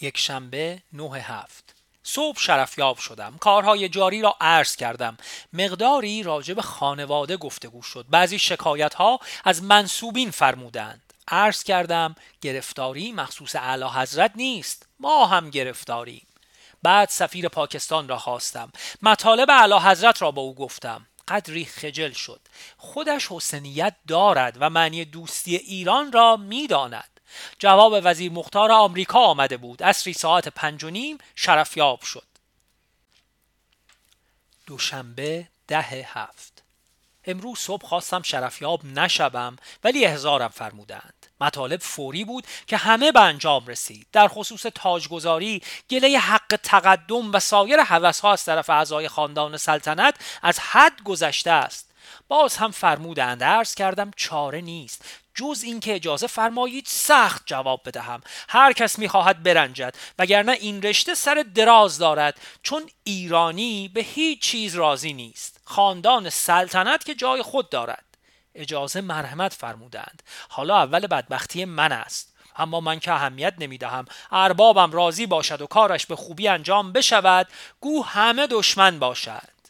یک 0.02 0.18
شنبه 0.18 0.82
نه 0.94 1.16
هفت. 1.16 1.76
صبح 2.04 2.40
شرفیاب 2.40 2.98
شدم. 2.98 3.38
کارهای 3.40 3.90
جاری 3.90 4.22
را 4.22 4.36
عرض 4.42 4.76
کردم. 4.76 5.18
مقداری 5.54 6.24
راجع 6.24 6.54
به 6.54 6.62
خانواده 6.62 7.38
گفتگو 7.38 7.82
شد. 7.82 8.06
بعضی 8.10 8.40
شکایت 8.40 8.94
ها 8.94 9.20
از 9.46 9.64
منصوبین 9.64 10.32
فرمودند. 10.32 11.14
عرض 11.28 11.64
کردم 11.64 12.16
گرفتاری 12.42 13.12
مخصوص 13.12 13.56
اعلی 13.56 13.86
حضرت 13.86 14.32
نیست. 14.36 14.86
ما 15.00 15.26
هم 15.26 15.50
گرفتاریم. 15.50 16.28
بعد 16.84 17.10
سفیر 17.10 17.48
پاکستان 17.48 18.08
را 18.08 18.18
خواستم. 18.18 18.72
مطالب 19.02 19.50
اعلی 19.50 19.80
حضرت 19.80 20.22
را 20.22 20.32
با 20.32 20.42
او 20.42 20.56
گفتم. 20.56 21.08
قدری 21.28 21.66
خجل 21.66 22.12
شد. 22.12 22.42
خودش 22.78 23.28
حسنیت 23.32 23.96
دارد 24.08 24.58
و 24.60 24.70
معنی 24.70 25.06
دوستی 25.06 25.56
ایران 25.56 26.12
را 26.12 26.38
می‌داند. 26.38 27.11
جواب 27.60 28.02
وزیر 28.04 28.32
مختار 28.32 28.72
آمریکا 28.72 29.20
آمده 29.20 29.58
بود. 29.58 29.84
اصری 29.84 30.14
ساعت 30.14 30.48
پنج 30.48 30.84
و 30.84 30.90
نیم 30.90 31.18
شرفیاب 31.36 32.02
شد. 32.02 32.28
دوشنبه 34.68 35.48
ده 35.68 35.82
هفت. 35.82 36.64
امروز 37.26 37.60
صبح 37.60 37.88
خواستم 37.88 38.22
شرفیاب 38.22 38.86
نشبم 38.86 39.56
ولی 39.84 40.06
احزارم 40.06 40.48
فرمودند. 40.48 41.14
مطالب 41.42 41.80
فوری 41.82 42.26
بود 42.26 42.48
که 42.68 42.78
همه 42.78 43.12
به 43.12 43.22
انجام 43.22 43.68
رسید. 43.68 44.08
در 44.12 44.28
خصوص 44.28 44.66
تاجگذاری 44.76 45.62
گله 45.90 46.20
حق 46.20 46.60
تقدم 46.64 47.34
و 47.34 47.40
سایر 47.40 47.80
ها 47.80 48.32
از 48.32 48.46
طرف 48.46 48.70
اعضای 48.70 49.08
خاندان 49.08 49.58
سلطنت 49.58 50.16
از 50.42 50.60
حد 50.60 51.04
گذشته 51.04 51.52
است. 51.52 51.92
باز 52.28 52.58
هم 52.58 52.72
فرمودند 52.72 53.44
عرض 53.44 53.76
کردم 53.76 54.12
چاره 54.16 54.62
نیست. 54.62 55.06
جز 55.36 55.62
اینکه 55.64 55.96
اجازه 55.96 56.28
فرمایید 56.28 56.86
سخت 56.88 57.44
جواب 57.46 57.82
بدهم. 57.86 58.22
هر 58.50 58.74
کس 58.74 59.00
می‌خواهد 59.00 59.44
برنجد 59.44 59.96
وگرنه 60.20 60.52
این 60.52 60.82
رشته 60.82 61.16
سر 61.16 61.46
دراز 61.56 61.98
دارد 61.98 62.40
چون 62.64 62.90
ایرانی 63.04 63.88
به 63.88 64.02
هیچ 64.02 64.42
چیز 64.42 64.76
راضی 64.76 65.14
نیست. 65.14 65.62
خاندان 65.66 66.30
سلطنت 66.30 67.06
که 67.06 67.16
جای 67.16 67.42
خود 67.42 67.70
دارد. 67.70 68.06
اجازه 68.56 69.02
مرحمت 69.02 69.54
فرمودند. 69.54 70.24
حالا 70.50 70.78
اول 70.78 71.08
بدبختی 71.08 71.66
من 71.66 71.92
است. 71.92 72.34
اما 72.56 72.80
من 72.80 73.00
که 73.00 73.12
اهمیت 73.12 73.54
نمی‌دهم. 73.60 74.06
اربابم 74.32 74.92
راضی 74.92 75.26
باشد 75.26 75.62
و 75.62 75.68
کارش 75.68 76.06
به 76.06 76.16
خوبی 76.16 76.48
انجام 76.48 76.92
بشود 76.92 77.48
گو 77.80 78.04
همه 78.06 78.48
دشمن 78.48 79.00
باشد. 79.00 79.61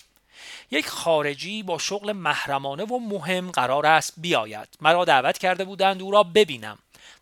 یک 0.72 0.90
خارجی 0.90 1.63
با 1.63 1.78
شغل 1.78 2.12
محرمانه 2.12 2.84
و 2.84 3.00
مهم 3.00 3.51
قرار 3.51 3.86
است 3.86 4.13
بیاید. 4.18 4.68
مرا 4.82 5.06
دعوت 5.06 5.38
کرده 5.38 5.66
بودند 5.66 6.01
او 6.01 6.12
را 6.12 6.24
ببینم. 6.24 6.80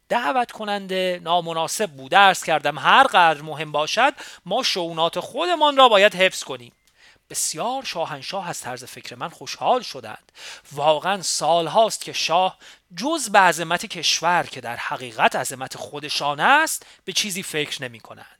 دعوت 0.10 0.52
کننده 0.52 1.20
نامناسب 1.24 1.92
بود. 1.92 2.14
ارز 2.14 2.44
کردم 2.44 2.80
هر 2.80 3.04
قدر 3.04 3.42
مهم 3.42 3.72
باشد 3.72 4.14
ما 4.46 4.64
شونات 4.64 5.20
خودمان 5.20 5.78
را 5.78 5.90
باید 5.90 6.16
حفظ 6.16 6.44
کنیم. 6.44 6.72
بسیار 7.30 7.84
شاهنشاه 7.84 8.50
از 8.50 8.62
طرز 8.62 8.84
فکر 8.84 9.16
من 9.16 9.30
خوشحال 9.30 9.82
شدند. 9.82 10.32
واقعا 10.72 11.22
سال 11.22 11.68
هاست 11.68 12.06
که 12.06 12.14
شاه 12.14 12.58
جز 12.96 13.30
به 13.30 13.40
عظمت 13.40 13.86
کشور 13.86 14.44
که 14.44 14.62
در 14.62 14.76
حقیقت 14.76 15.36
عظمت 15.36 15.78
خودشان 15.78 16.40
است 16.40 16.86
به 17.06 17.14
چیزی 17.14 17.44
فکر 17.44 17.84
نمی 17.84 18.00
کنند 18.00 18.39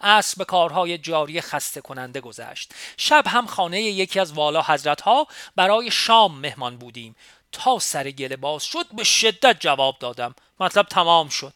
اصر 0.00 0.34
به 0.38 0.44
کارهای 0.44 0.98
جاری 0.98 1.40
خسته 1.40 1.80
کننده 1.80 2.20
گذشت. 2.20 2.74
شب 2.96 3.24
هم 3.26 3.46
خانه 3.46 3.82
یکی 3.82 4.20
از 4.20 4.32
والا 4.32 4.62
حضرت 4.62 5.00
ها 5.00 5.26
برای 5.56 5.90
شام 5.90 6.38
مهمان 6.40 6.76
بودیم. 6.76 7.16
تا 7.52 7.78
سر 7.78 8.10
گله 8.10 8.36
باز 8.36 8.64
شد 8.64 8.86
به 8.92 9.04
شدت 9.04 9.60
جواب 9.60 9.98
دادم. 9.98 10.34
مطلب 10.60 10.86
تمام 10.86 11.28
شد. 11.28 11.54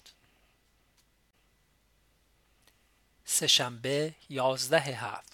سهشنبه 3.24 4.14
یازده 4.30 4.80
هفت. 4.80 5.33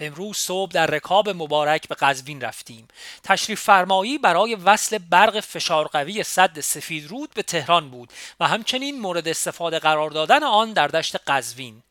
امروز 0.00 0.36
صبح 0.36 0.72
در 0.72 0.86
رکاب 0.86 1.28
مبارک 1.28 1.88
به 1.88 1.94
قزوین 1.94 2.40
رفتیم. 2.40 2.88
تشریف 3.24 3.60
فرمایی 3.60 4.18
برای 4.18 4.54
وصل 4.54 4.98
برق 4.98 5.40
فشار 5.40 5.86
قوی 5.86 6.22
صد 6.22 6.60
سفید 6.60 7.06
رود 7.06 7.30
به 7.34 7.42
تهران 7.42 7.90
بود 7.90 8.12
و 8.40 8.48
همچنین 8.48 9.00
مورد 9.00 9.28
استفاده 9.28 9.78
قرار 9.78 10.10
دادن 10.10 10.42
آن 10.42 10.72
در 10.72 10.88
دشت 10.88 11.16
قزوین. 11.26 11.82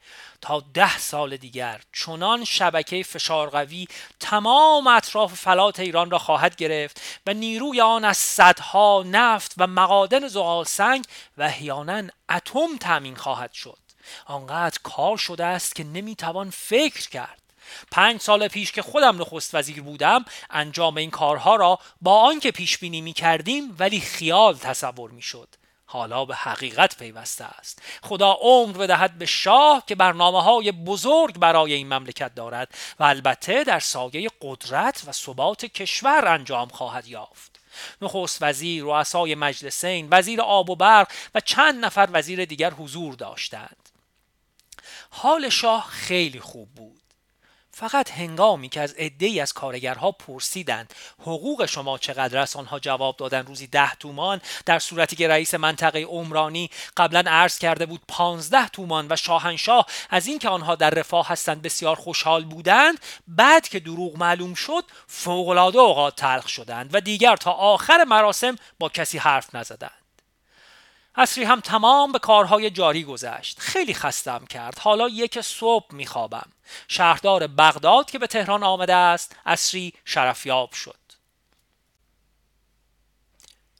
تا 0.41 0.63
ده 0.73 0.97
سال 0.97 1.37
دیگر 1.37 1.81
چنان 1.93 2.45
شبکه 2.45 3.03
فشار 3.03 3.49
قوی 3.49 3.87
تمام 4.19 4.87
اطراف 4.87 5.33
فلات 5.33 5.79
ایران 5.79 6.11
را 6.11 6.19
خواهد 6.19 6.55
گرفت 6.55 7.01
و 7.27 7.33
نیروی 7.33 7.81
آن 7.81 8.05
از 8.05 8.17
صدها 8.17 9.03
نفت 9.05 9.53
و 9.57 9.67
مقادن 9.67 10.27
زغال 10.27 10.65
سنگ 10.65 11.05
و 11.37 11.43
احیانا 11.43 12.03
اتم 12.29 12.77
تامین 12.79 13.15
خواهد 13.15 13.53
شد. 13.53 13.77
آنقدر 14.25 14.77
کار 14.83 15.17
شده 15.17 15.45
است 15.45 15.75
که 15.75 15.83
نمی‌توان 15.83 16.49
فکر 16.49 17.09
کرد. 17.09 17.46
پنج 17.91 18.21
سال 18.21 18.47
پیش 18.47 18.71
که 18.71 18.81
خودم 18.81 19.21
نخست 19.21 19.55
وزیر 19.55 19.81
بودم 19.81 20.25
انجام 20.49 20.97
این 20.97 21.11
کارها 21.11 21.55
را 21.55 21.79
با 22.01 22.21
آنکه 22.21 22.51
پیش 22.51 22.77
بینی 22.77 23.01
می 23.01 23.13
کردیم 23.13 23.75
ولی 23.79 23.99
خیال 23.99 24.57
تصور 24.57 25.11
می 25.11 25.21
شد 25.21 25.47
حالا 25.89 26.25
به 26.25 26.35
حقیقت 26.35 26.97
پیوسته 26.97 27.45
است. 27.45 27.81
خدا 28.03 28.37
عمر 28.41 28.77
بدهد 28.77 29.17
به 29.17 29.25
شاه 29.25 29.83
که 29.87 29.95
برنامه 29.95 30.43
های 30.43 30.71
بزرگ 30.71 31.39
برای 31.39 31.73
این 31.73 31.93
مملکت 31.93 32.35
دارد 32.35 32.73
و 32.99 33.03
البته 33.03 33.63
در 33.63 33.79
سایه 33.79 34.29
قدرت 34.41 35.03
و 35.07 35.11
ثبات 35.11 35.65
کشور 35.65 36.27
انجام 36.27 36.67
خواهد 36.67 37.07
یافت. 37.07 37.59
نخست 38.01 38.37
وزیر 38.41 38.83
رؤسای 38.83 39.35
مجلسین 39.35 40.07
وزیر 40.11 40.41
آب 40.41 40.69
و 40.69 40.75
برق 40.75 41.11
و 41.35 41.39
چند 41.39 41.85
نفر 41.85 42.09
وزیر 42.11 42.45
دیگر 42.45 42.71
حضور 42.71 43.13
داشتند. 43.13 43.89
حال 45.09 45.49
شاه 45.49 45.87
خیلی 45.89 46.39
خوب 46.39 46.69
بود. 46.75 47.01
فقط 47.79 48.11
هنگامی 48.11 48.69
که 48.69 48.81
از 48.81 48.93
عدهای 48.93 49.39
از 49.39 49.53
کارگرها 49.53 50.11
پرسیدند 50.11 50.93
حقوق 51.19 51.65
شما 51.65 51.97
چقدر 51.97 52.37
است؟ 52.37 52.55
آنها 52.55 52.79
جواب 52.79 53.17
دادن 53.17 53.45
روزی 53.45 53.67
ده 53.67 53.95
تومان. 53.95 54.41
در 54.65 54.79
صورتی 54.79 55.15
که 55.15 55.27
رئیس 55.27 55.53
منطقه 55.53 56.03
عمرانی 56.03 56.69
قبلا 56.97 57.23
عرض 57.27 57.57
کرده 57.57 57.85
بود 57.85 58.01
پانزده 58.07 58.69
تومان 58.69 59.07
و 59.09 59.15
شاهنشاه 59.15 59.85
از 60.09 60.27
اینکه 60.27 60.49
آنها 60.49 60.75
در 60.75 60.89
رفاه 60.89 61.27
هستند 61.27 61.61
بسیار 61.61 61.95
خوشحال 61.95 62.45
بودند 62.45 62.99
بعد 63.27 63.67
که 63.67 63.79
دروغ 63.79 64.17
معلوم 64.17 64.53
شد 64.53 64.83
فوقالعاده 65.07 65.79
اوقات 65.79 66.15
تلخ 66.15 66.47
شدند 66.47 66.89
و 66.93 67.01
دیگر 67.01 67.35
تا 67.35 67.51
آخر 67.51 68.03
مراسم 68.03 68.55
با 68.79 68.89
کسی 68.89 69.17
حرف 69.17 69.55
نزدند. 69.55 70.06
اصری 71.17 71.43
هم 71.43 71.59
تمام 71.59 72.11
به 72.11 72.19
کارهای 72.19 72.69
جاری 72.69 73.03
گذشت. 73.03 73.59
خیلی 73.59 73.93
خستم 73.93 74.45
کرد. 74.45 74.79
حالا 74.79 75.09
یک 75.09 75.41
صبح 75.41 75.93
میخوابم. 75.93 76.51
شهردار 76.87 77.47
بغداد 77.47 78.11
که 78.11 78.19
به 78.19 78.27
تهران 78.27 78.63
آمده 78.63 78.95
است 78.95 79.35
اصری 79.45 79.93
شرفیاب 80.05 80.73
شد. 80.73 80.99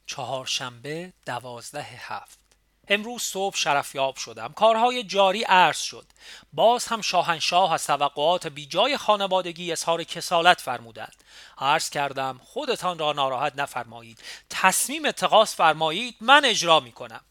چهارشنبه 0.06 1.13
دوازده 1.25 1.82
هفت. 1.82 2.47
امروز 2.89 3.22
صبح 3.22 3.56
شرفیاب 3.56 4.15
شدم. 4.15 4.53
کارهای 4.56 5.03
جاری 5.03 5.44
عرض 5.44 5.79
شد. 5.79 6.06
باز 6.53 6.88
هم 6.88 7.01
شاهنشاه 7.01 7.74
از 7.74 7.88
توقعات 7.88 8.48
بیجای 8.48 8.98
خانوادگی 8.98 9.72
اظهار 9.72 10.03
کسالت 10.03 10.62
فرمودند. 10.62 11.24
عرض 11.58 11.89
کردم 11.89 12.39
خودتان 12.44 13.00
را 13.00 13.13
ناراحت 13.13 13.53
نفرمایید. 13.56 14.20
تصمیم 14.50 15.06
اتخاذ 15.06 15.56
فرمایید 15.56 16.15
من 16.22 16.46
اجرا 16.46 16.79
می 16.79 16.91
کنم 16.91 17.22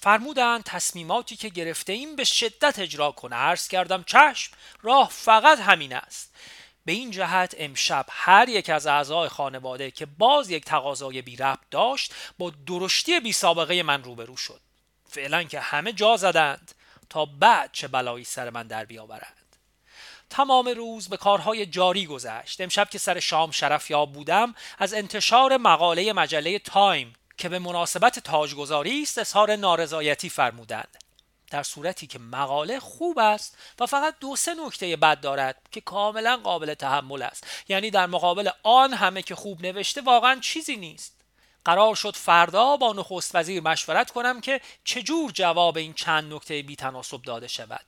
فرمودند 0.00 0.64
تصمیماتی 0.64 1.36
که 1.36 1.48
گرفته 1.48 1.92
ایم 1.92 2.16
به 2.16 2.24
شدت 2.24 2.78
اجرا 2.78 3.12
کنه 3.12 3.36
عرض 3.36 3.68
کردم 3.68 4.04
چشم 4.06 4.52
راه 4.82 5.08
فقط 5.12 5.58
همین 5.60 5.92
است. 5.92 6.32
به 6.84 6.92
این 6.92 7.10
جهت 7.10 7.54
امشب 7.58 8.06
هر 8.08 8.48
یک 8.48 8.70
از 8.70 8.86
اعضای 8.86 9.28
خانواده 9.28 9.90
که 9.90 10.06
باز 10.06 10.50
یک 10.50 10.64
تقاضای 10.64 11.22
بی 11.22 11.36
ربط 11.36 11.58
داشت 11.70 12.14
با 12.38 12.52
درشتی 12.66 13.20
بی 13.20 13.32
سابقه 13.32 13.82
من 13.82 14.02
روبرو 14.04 14.36
شد. 14.36 14.60
فعلا 15.08 15.42
که 15.42 15.60
همه 15.60 15.92
جا 15.92 16.16
زدند 16.16 16.72
تا 17.10 17.24
بعد 17.24 17.70
چه 17.72 17.88
بلایی 17.88 18.24
سر 18.24 18.50
من 18.50 18.66
در 18.66 18.84
بیاورند. 18.84 19.46
تمام 20.30 20.68
روز 20.68 21.08
به 21.08 21.16
کارهای 21.16 21.66
جاری 21.66 22.06
گذشت. 22.06 22.60
امشب 22.60 22.88
که 22.90 22.98
سر 22.98 23.20
شام 23.20 23.50
شرف 23.50 23.90
یاب 23.90 24.12
بودم 24.12 24.54
از 24.78 24.94
انتشار 24.94 25.56
مقاله 25.56 26.12
مجله 26.12 26.58
تایم 26.58 27.14
که 27.38 27.48
به 27.48 27.58
مناسبت 27.58 28.18
تاجگذاری 28.18 29.02
است 29.02 29.18
اظهار 29.18 29.56
نارضایتی 29.56 30.28
فرمودند. 30.28 30.98
در 31.50 31.62
صورتی 31.62 32.06
که 32.06 32.18
مقاله 32.18 32.80
خوب 32.80 33.18
است 33.18 33.58
و 33.78 33.86
فقط 33.86 34.14
دو 34.20 34.36
سه 34.36 34.54
نکته 34.54 34.96
بد 34.96 35.20
دارد 35.20 35.56
که 35.70 35.80
کاملا 35.80 36.36
قابل 36.36 36.74
تحمل 36.74 37.22
است. 37.22 37.46
یعنی 37.68 37.90
در 37.90 38.06
مقابل 38.06 38.50
آن 38.62 38.94
همه 38.94 39.22
که 39.22 39.34
خوب 39.34 39.62
نوشته 39.62 40.00
واقعا 40.00 40.40
چیزی 40.40 40.76
نیست. 40.76 41.15
قرار 41.66 41.94
شد 41.94 42.16
فردا 42.16 42.76
با 42.76 42.92
نخست 42.92 43.34
وزیر 43.34 43.62
مشورت 43.62 44.10
کنم 44.10 44.40
که 44.40 44.60
چجور 44.84 45.30
جواب 45.32 45.76
این 45.76 45.94
چند 45.94 46.32
نکته 46.32 46.62
بی 46.62 46.76
تناسب 46.76 47.22
داده 47.22 47.48
شود. 47.48 47.84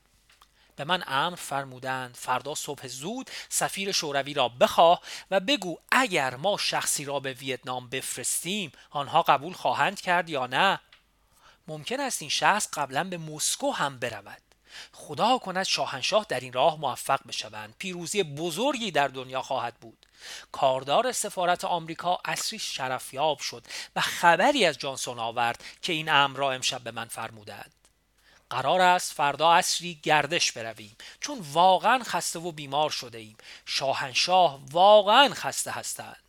به 0.76 0.84
من 0.84 1.04
امر 1.06 1.36
فرمودند 1.36 2.14
فردا 2.14 2.54
صبح 2.54 2.86
زود 2.86 3.30
سفیر 3.48 3.92
شوروی 3.92 4.34
را 4.34 4.48
بخواه 4.48 5.02
و 5.30 5.40
بگو 5.40 5.78
اگر 5.92 6.36
ما 6.36 6.56
شخصی 6.56 7.04
را 7.04 7.20
به 7.20 7.32
ویتنام 7.32 7.88
بفرستیم 7.88 8.72
آنها 8.90 9.22
قبول 9.22 9.52
خواهند 9.52 10.00
کرد 10.00 10.28
یا 10.28 10.46
نه. 10.46 10.80
ممکن 11.68 12.00
است 12.00 12.22
این 12.22 12.30
شخص 12.30 12.68
قبلا 12.72 13.04
به 13.04 13.18
مسکو 13.18 13.70
هم 13.70 13.98
برود. 13.98 14.47
خدا 14.92 15.38
کند 15.38 15.62
شاهنشاه 15.62 16.26
در 16.28 16.40
این 16.40 16.52
راه 16.52 16.80
موفق 16.80 17.20
بشوند. 17.28 17.74
پیروزی 17.78 18.22
بزرگی 18.22 18.90
در 18.90 19.08
دنیا 19.08 19.42
خواهد 19.42 19.74
بود. 19.74 20.06
کاردار 20.52 21.12
سفارت 21.12 21.64
آمریکا 21.64 22.18
اصری 22.24 22.58
شرفیاب 22.58 23.38
شد 23.38 23.66
و 23.96 24.00
خبری 24.00 24.64
از 24.64 24.78
جانسون 24.78 25.18
آورد 25.18 25.64
که 25.82 25.92
این 25.92 26.08
امر 26.08 26.36
را 26.36 26.52
امشب 26.52 26.82
به 26.82 26.90
من 26.90 27.08
فرمودند. 27.08 27.72
قرار 28.50 28.80
است 28.80 29.12
فردا 29.12 29.52
اصری 29.52 30.00
گردش 30.02 30.52
برویم 30.52 30.96
چون 31.20 31.38
واقعا 31.52 32.04
خسته 32.04 32.38
و 32.38 32.52
بیمار 32.52 32.90
شده 32.90 33.18
ایم. 33.18 33.36
شاهنشاه 33.66 34.60
واقعا 34.70 35.34
خسته 35.34 35.70
هستند. 35.70 36.22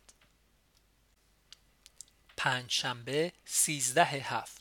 پنج 2.36 2.70
شنبه 2.70 3.32
سیزده 3.44 4.04
هفت. 4.04 4.59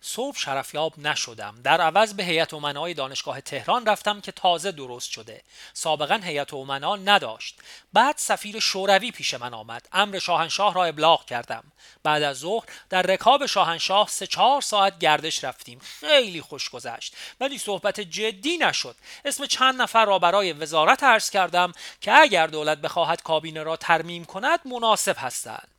صبح 0.00 0.38
شرفیاب 0.38 0.98
نشدم. 0.98 1.60
در 1.64 1.80
عوض 1.80 2.14
به 2.14 2.24
هیئت 2.24 2.54
امنای 2.54 2.94
دانشگاه 2.94 3.40
تهران 3.40 3.86
رفتم 3.86 4.20
که 4.20 4.32
تازه 4.32 4.72
درست 4.72 5.10
شده. 5.10 5.42
سابقا 5.72 6.14
هیئت 6.14 6.54
امنا 6.54 6.96
نداشت. 6.96 7.58
بعد 7.92 8.14
سفیر 8.18 8.60
شوروی 8.60 9.10
پیش 9.10 9.34
من 9.34 9.54
آمد. 9.54 9.88
امر 9.92 10.18
شاهنشاه 10.18 10.74
را 10.74 10.84
ابلاغ 10.84 11.24
کردم. 11.24 11.64
بعد 12.02 12.22
از 12.22 12.38
ظهر 12.38 12.64
در 12.90 13.02
رکاب 13.02 13.46
شاهنشاه 13.46 14.08
سه 14.08 14.26
چهار 14.26 14.60
ساعت 14.60 14.98
گردش 14.98 15.44
رفتیم. 15.44 15.80
خیلی 16.00 16.40
خوش 16.40 16.70
گذشت. 16.70 17.16
ولی 17.40 17.58
صحبت 17.58 18.00
جدی 18.00 18.58
نشد. 18.58 18.96
اسم 19.24 19.46
چند 19.46 19.82
نفر 19.82 20.04
را 20.04 20.18
برای 20.18 20.52
وزارت 20.52 21.02
عرض 21.02 21.30
کردم 21.30 21.72
که 22.00 22.12
اگر 22.12 22.46
دولت 22.46 22.78
بخواهد 22.78 23.22
کابینه 23.22 23.62
را 23.62 23.76
ترمیم 23.76 24.24
کند 24.24 24.60
مناسب 24.64 25.16
هستند. 25.18 25.77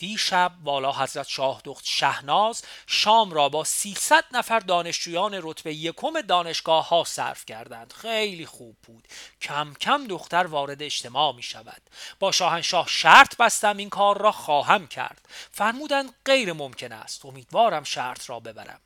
دیشب 0.00 0.52
والا 0.62 0.92
حضرت 0.92 1.28
شاه 1.28 1.60
دخت 1.64 1.84
شهناز 1.86 2.62
شام 2.86 3.32
را 3.32 3.48
با 3.48 3.64
300 3.64 4.24
نفر 4.32 4.58
دانشجویان 4.58 5.40
رتبه 5.42 5.74
یکم 5.74 6.20
دانشگاه 6.20 6.88
ها 6.88 7.04
صرف 7.04 7.46
کردند. 7.46 7.92
خیلی 7.92 8.46
خوب 8.46 8.76
بود. 8.82 9.08
کم 9.40 9.74
کم 9.80 10.06
دختر 10.06 10.46
وارد 10.46 10.82
اجتماع 10.82 11.32
می 11.32 11.42
شود. 11.42 11.82
با 12.18 12.32
شاهنشاه 12.32 12.86
شرط 12.88 13.36
بستم 13.36 13.76
این 13.76 13.90
کار 13.90 14.20
را 14.20 14.32
خواهم 14.32 14.86
کرد. 14.86 15.28
فرمودند 15.52 16.14
غیر 16.24 16.52
ممکن 16.52 16.92
است. 16.92 17.26
امیدوارم 17.26 17.84
شرط 17.84 18.30
را 18.30 18.40
ببرم. 18.40 18.80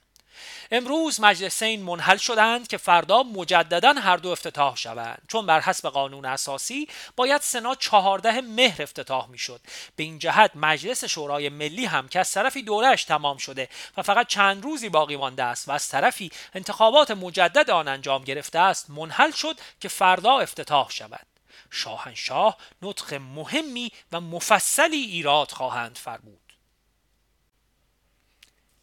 امروز 0.71 1.21
مجلسین 1.21 1.83
منحل 1.83 2.17
شدند 2.17 2.69
که 2.69 2.77
فردا 2.77 3.23
مجددا 3.23 3.93
هر 3.93 4.17
دو 4.17 4.29
افتتاح 4.29 4.77
شوند. 4.77 5.23
چون 5.29 5.47
بر 5.47 5.61
حسب 5.61 5.89
قانون 5.89 6.25
اساسی 6.25 6.89
باید 7.17 7.41
سنا 7.41 7.75
چهارده 7.75 8.41
مهر 8.41 8.83
افتتاح 8.83 9.29
می‌شد. 9.29 9.61
به 9.97 10.03
این 10.03 10.19
جهت 10.19 10.51
مجلس 10.55 11.05
شورای 11.05 11.49
ملی 11.49 11.85
هم 11.85 12.09
که 12.09 12.21
از 12.21 12.33
طرفی 12.33 12.63
دورش 12.63 13.05
تمام 13.05 13.37
شده 13.37 13.69
و 13.97 14.03
فقط 14.03 14.27
چند 14.27 14.65
روزی 14.65 14.89
باقی 14.89 15.17
مانده 15.17 15.43
است 15.43 15.69
و 15.69 15.73
از 15.73 15.89
طرفی 15.89 16.31
انتخابات 16.55 17.11
مجدد 17.11 17.71
آن 17.71 17.89
انجام 17.89 18.25
گرفته 18.25 18.59
است 18.59 18.91
منحل 18.91 19.31
شد 19.31 19.61
که 19.81 19.89
فردا 19.89 20.39
افتتاح 20.39 20.91
شود. 20.91 21.27
شاهنشاه 21.71 22.57
نطق 22.83 23.15
مهمی 23.15 23.93
و 24.13 24.21
مفصلی 24.21 24.97
ایراد 24.97 25.51
خواهند 25.51 25.99
فرمود. 25.99 26.44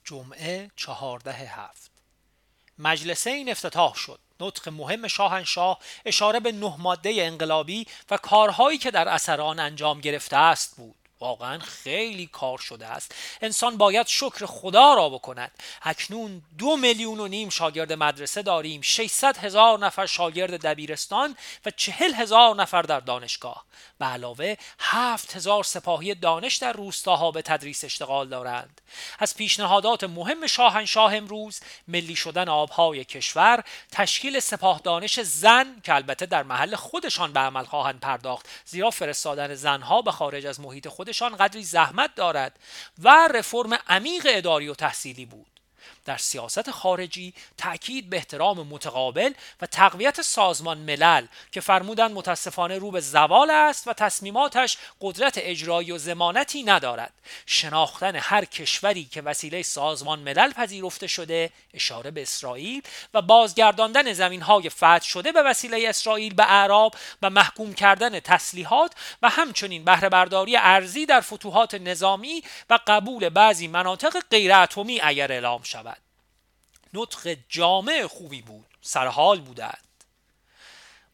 جمعه 0.04 0.72
چهارده 0.76 1.34
هفت. 1.34 1.92
مجلسه 2.78 3.30
این 3.30 3.50
افتتاح 3.50 3.96
شد. 3.96 4.20
نطق 4.40 4.70
مهم 4.70 5.08
شاهنشاه 5.08 5.80
اشاره 6.06 6.40
به 6.40 6.52
نه 6.52 6.76
ماده 6.78 7.14
انقلابی 7.18 7.88
و 8.10 8.18
کارهایی 8.18 8.78
که 8.78 8.92
در 8.92 9.10
اثر 9.10 9.42
آن 9.42 9.60
انجام 9.60 10.02
گرفته 10.02 10.38
است 10.38 10.76
بود. 10.76 10.96
واقعا 11.22 11.60
خیلی 11.60 12.28
کار 12.28 12.58
شده 12.58 12.88
است. 12.88 13.16
انسان 13.42 13.78
باید 13.78 14.08
شکر 14.08 14.46
خدا 14.46 14.94
را 14.94 15.10
بکند. 15.10 15.52
اکنون 15.82 16.42
دو 16.58 16.78
میلیون 16.78 17.20
و 17.20 17.28
نیم 17.28 17.50
شاگرد 17.50 17.94
مدرسه 17.94 18.42
داریم. 18.42 18.82
600 18.82 19.38
هزار 19.38 19.80
نفر 19.80 20.06
شاگرد 20.06 20.62
دبیرستان 20.62 21.38
و 21.66 21.72
چهل 21.72 22.14
هزار 22.14 22.56
نفر 22.56 22.82
در 22.82 23.00
دانشگاه. 23.00 23.66
به 24.02 24.08
علاوه 24.08 24.56
هفت 24.80 25.36
هزار 25.36 25.64
سپاهی 25.64 26.16
دانش 26.16 26.56
در 26.56 26.74
روستاها 26.74 27.32
به 27.32 27.42
تدریس 27.42 27.84
اشتغال 27.84 28.30
دارند. 28.30 28.82
از 29.20 29.36
پیشنهادات 29.36 30.04
مهم 30.04 30.48
شاهنشاه 30.48 31.16
امروز 31.16 31.60
ملی 31.88 32.16
شدن 32.16 32.50
آبهای 32.50 33.06
کشور 33.06 33.64
تشکیل 33.92 34.40
سپاه 34.40 34.82
دانش 34.84 35.20
زن 35.20 35.82
که 35.84 35.96
البته 35.96 36.26
در 36.26 36.44
محل 36.44 36.76
خودشان 36.76 37.34
به 37.34 37.40
عمل 37.40 37.64
خواهند 37.64 38.00
پرداخت. 38.00 38.46
زیرا 38.66 38.90
فرستادن 38.90 39.56
زنها 39.56 40.02
به 40.02 40.12
خارج 40.12 40.46
از 40.46 40.60
محیط 40.60 40.88
خودشان 40.88 41.36
قدری 41.36 41.64
زحمت 41.64 42.16
دارد 42.16 42.60
و 43.00 43.28
رفرم 43.34 43.74
عمیق 43.88 44.24
اداری 44.26 44.68
و 44.68 44.76
تحصیلی 44.76 45.26
بود. 45.26 45.61
در 46.06 46.18
سیاست 46.18 46.72
خارجی 46.72 47.34
تأکید 47.58 48.10
به 48.10 48.18
احترام 48.18 48.68
متقابل 48.68 49.34
و 49.62 49.66
تقویت 49.66 50.22
سازمان 50.22 50.78
ملل 50.78 51.26
که 51.52 51.62
فرمودند 51.62 52.12
متاسفانه 52.12 52.78
رو 52.78 52.92
به 52.92 53.00
زوال 53.00 53.52
است 53.52 53.88
و 53.88 53.94
تصمیماتش 53.94 54.78
قدرت 55.02 55.34
اجرایی 55.38 55.92
و 55.92 55.98
زمانتی 55.98 56.64
ندارد. 56.64 57.14
شناختن 57.46 58.16
هر 58.16 58.46
کشوری 58.46 59.04
که 59.04 59.22
وسیله 59.22 59.64
سازمان 59.64 60.20
ملل 60.20 60.52
پذیرفته 60.52 61.08
شده 61.08 61.50
اشاره 61.74 62.12
به 62.12 62.22
اسرائیل 62.22 62.82
و 63.14 63.22
بازگرداندن 63.22 64.14
زمین 64.14 64.42
های 64.42 64.70
فتح 64.70 65.04
شده 65.04 65.32
به 65.32 65.44
وسیله 65.44 65.90
اسرائیل 65.90 66.34
به 66.34 66.52
اعراب 66.52 66.96
و 67.22 67.30
محکوم 67.30 67.74
کردن 67.74 68.20
تسلیحات 68.20 68.92
و 69.22 69.30
همچنین 69.30 69.86
بهره 69.86 70.10
برداری 70.10 70.58
ارزی 70.58 71.06
در 71.06 71.22
فتوحات 71.22 71.76
نظامی 71.76 72.44
و 72.70 72.80
قبول 72.88 73.30
بعضی 73.30 73.68
مناطق 73.68 74.24
غیر 74.32 74.54
اتمی 74.54 75.02
اگر 75.02 75.32
اعلام 75.32 75.64
شود. 75.72 76.02
نطق 76.94 77.38
جامع 77.50 78.08
خوبی 78.08 78.42
بود 78.42 78.66
سرحال 78.82 79.42
بودند. 79.42 79.88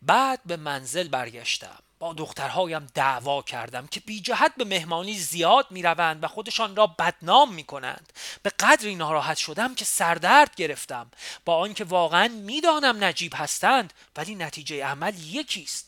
بعد 0.02 0.39
به 0.46 0.58
منزل 0.58 1.08
برگشتم. 1.08 1.80
با 2.00 2.13
دخترهایم 2.13 2.88
دعوا 2.93 3.41
کردم 3.41 3.88
که 3.88 4.00
بی 4.00 4.22
جهت 4.22 4.56
به 4.58 4.65
مهمانی 4.65 5.20
زیاد 5.20 5.72
می 5.72 5.84
روند 5.84 6.24
و 6.24 6.28
خودشان 6.28 6.76
را 6.76 6.88
بدنام 6.88 7.54
می 7.54 7.63
کنند. 7.63 8.13
به 8.43 8.50
قدری 8.60 8.96
ناراحت 8.96 9.38
شدم 9.38 9.76
که 9.76 9.86
سردرد 9.86 10.56
گرفتم. 10.56 11.12
با 11.46 11.58
آنکه 11.58 11.84
واقعا 11.84 12.28
می‌دانم 12.28 13.04
نجیب 13.04 13.34
هستند 13.36 13.93
ولی 14.15 14.36
نتیجه 14.36 14.86
عمل 14.86 15.13
یکیست. 15.20 15.87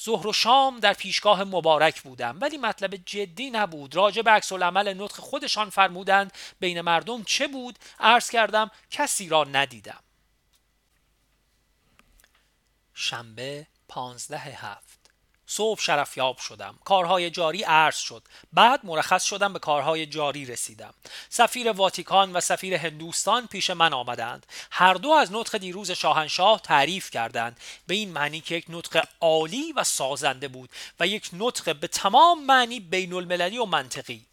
ظهر 0.00 0.26
و 0.26 0.32
شام 0.32 0.80
در 0.80 0.92
پیشگاه 0.92 1.44
مبارک 1.44 2.02
بودم 2.02 2.38
ولی 2.40 2.58
مطلب 2.58 2.96
جدی 2.96 3.50
نبود. 3.50 3.94
راجع 3.94 4.22
به 4.22 4.30
عکس 4.30 4.52
العمل 4.52 4.94
نطق 4.94 5.16
خودشان 5.16 5.70
فرمودند 5.70 6.32
بین 6.60 6.80
مردم 6.80 7.22
چه 7.22 7.48
بود. 7.48 7.78
عرض 8.00 8.30
کردم 8.30 8.70
کسی 8.90 9.28
را 9.28 9.44
ندیدم. 9.44 10.00
شنبه 12.94 13.66
پانزده 13.88 14.38
هفت. 14.38 15.03
صبح 15.56 15.80
شرفیاب 15.80 16.38
شدم. 16.38 16.78
کارهای 16.84 17.30
جاری 17.30 17.62
عرض 17.62 17.96
شد. 17.96 18.22
بعد 18.52 18.80
مرخص 18.84 19.24
شدم 19.24 19.52
به 19.52 19.58
کارهای 19.58 20.06
جاری 20.06 20.44
رسیدم. 20.44 20.94
سفیر 21.28 21.70
واتیکان 21.70 22.32
و 22.32 22.40
سفیر 22.40 22.74
هندوستان 22.74 23.46
پیش 23.46 23.70
من 23.70 23.92
آمدند. 23.92 24.46
هر 24.70 24.94
دو 24.94 25.10
از 25.10 25.32
نطق 25.32 25.58
دیروز 25.58 25.90
شاهنشاه 25.90 26.60
تعریف 26.60 27.10
کردند. 27.10 27.56
به 27.86 27.94
این 27.94 28.12
معنی 28.12 28.40
که 28.40 28.54
یک 28.54 28.64
نطق 28.68 29.04
عالی 29.20 29.72
و 29.72 29.84
سازنده 29.84 30.48
بود 30.48 30.70
و 31.00 31.06
یک 31.06 31.30
نطق 31.32 31.76
به 31.76 31.86
تمام 31.86 32.44
معنی 32.44 32.80
بین 32.80 33.12
المللی 33.12 33.58
و 33.58 33.64
منطقی. 33.64 34.26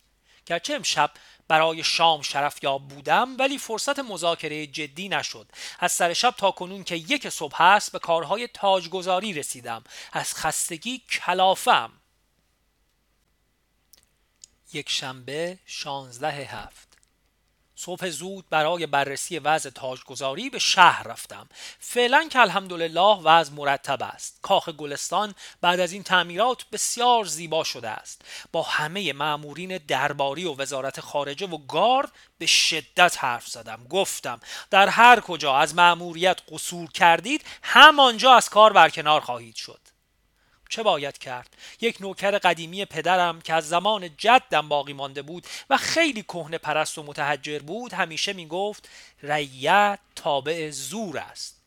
گرچه 0.46 0.74
امشب 0.74 1.12
برای 1.48 1.84
شام 1.84 2.22
شرفیاب 2.22 2.88
بودم 2.88 3.38
ولی 3.38 3.58
فرصت 3.58 4.00
مذاکره 4.00 4.68
جدی 4.68 5.10
نشد. 5.10 5.48
از 5.80 5.92
سر 5.92 6.14
شب 6.14 6.36
تا 6.38 6.52
کنون 6.52 6.84
که 6.84 6.96
یک 6.96 7.30
صبح 7.30 7.62
است 7.62 7.92
به 7.92 8.00
کارهای 8.00 8.48
تاجگذاری 8.48 9.34
رسیدم. 9.34 9.84
از 10.12 10.36
خستگی 10.36 10.98
کلافم. 10.98 11.92
یک 14.74 14.90
شنبه 14.90 15.60
شانزده 15.66 16.32
هفت. 16.32 16.91
صبح 17.86 18.10
زود 18.10 18.46
برای 18.50 18.86
بررسی 18.86 19.40
وضع 19.40 19.70
تاجگذاری 19.70 20.50
به 20.50 20.60
شهر 20.60 21.08
رفتم. 21.08 21.50
فعلا 21.80 22.28
که 22.32 22.40
الحمدلله 22.40 23.18
وضع 23.24 23.54
مرتب 23.54 24.04
است. 24.04 24.40
کاخ 24.42 24.70
گلستان 24.70 25.36
بعد 25.62 25.80
از 25.80 25.92
این 25.92 26.04
تعمیرات 26.04 26.66
بسیار 26.72 27.26
زیبا 27.26 27.64
شده 27.64 27.90
است. 27.90 28.22
با 28.52 28.62
همه 28.62 29.14
معمورین 29.14 29.78
درباری 29.78 30.46
و 30.46 30.56
وزارت 30.56 31.00
خارجه 31.00 31.48
و 31.48 31.58
گارد 31.58 32.12
به 32.38 32.46
شدت 32.46 33.18
حرف 33.20 33.48
زدم. 33.48 33.86
گفتم 33.90 34.40
در 34.70 34.88
هر 34.88 35.20
کجا 35.20 35.58
از 35.58 35.76
معموریت 35.76 36.42
قصور 36.52 36.92
کردید 36.92 37.46
همانجا 37.64 38.34
از 38.34 38.50
کار 38.50 38.74
برکنار 38.74 39.22
خواهید 39.22 39.56
شد. 39.56 39.91
چه 40.72 40.84
باید 40.84 41.18
کرد؟ 41.18 41.56
یک 41.82 42.02
نوکر 42.02 42.38
قدیمی 42.38 42.86
پدرم 42.86 43.42
که 43.42 43.54
از 43.54 43.70
زمان 43.70 44.10
جدم 44.18 44.70
باقی 44.70 44.94
مانده 44.94 45.22
بود 45.22 45.48
و 45.70 45.78
خیلی 45.78 46.24
کهنه 46.24 46.58
پرست 46.58 46.98
و 46.98 47.04
متحجر 47.04 47.60
بود 47.60 47.94
همیشه 47.94 48.34
می 48.34 48.48
گفت 48.48 48.90
ریت 49.24 50.00
تابع 50.16 50.70
زور 50.70 51.18
است. 51.18 51.62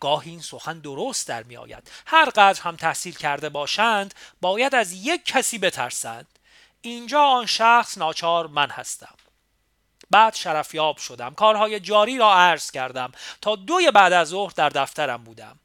گاهی 0.00 0.30
این 0.30 0.40
سخن 0.40 0.78
درست 0.78 1.28
در 1.28 1.42
می 1.42 1.56
آید 1.56 1.90
هر 2.06 2.30
قدر 2.30 2.62
هم 2.62 2.76
تحصیل 2.76 3.14
کرده 3.14 3.48
باشند 3.48 4.14
باید 4.40 4.74
از 4.74 4.92
یک 4.92 5.24
کسی 5.24 5.58
بترسند. 5.58 6.38
اینجا 6.80 7.22
آن 7.22 7.46
شخص 7.46 7.98
ناچار 7.98 8.46
من 8.46 8.70
هستم. 8.70 9.14
بعد 10.10 10.34
شرفیاب 10.34 10.96
شدم. 10.96 11.34
کارهای 11.34 11.80
جاری 11.80 12.18
را 12.18 12.34
عرض 12.34 12.70
کردم. 12.70 13.12
تا 13.42 13.56
دوی 13.56 13.90
بعد 13.90 14.12
از 14.12 14.28
ظهر 14.28 14.52
در 14.56 14.68
دفترم 14.68 15.24
بودم. 15.24 15.58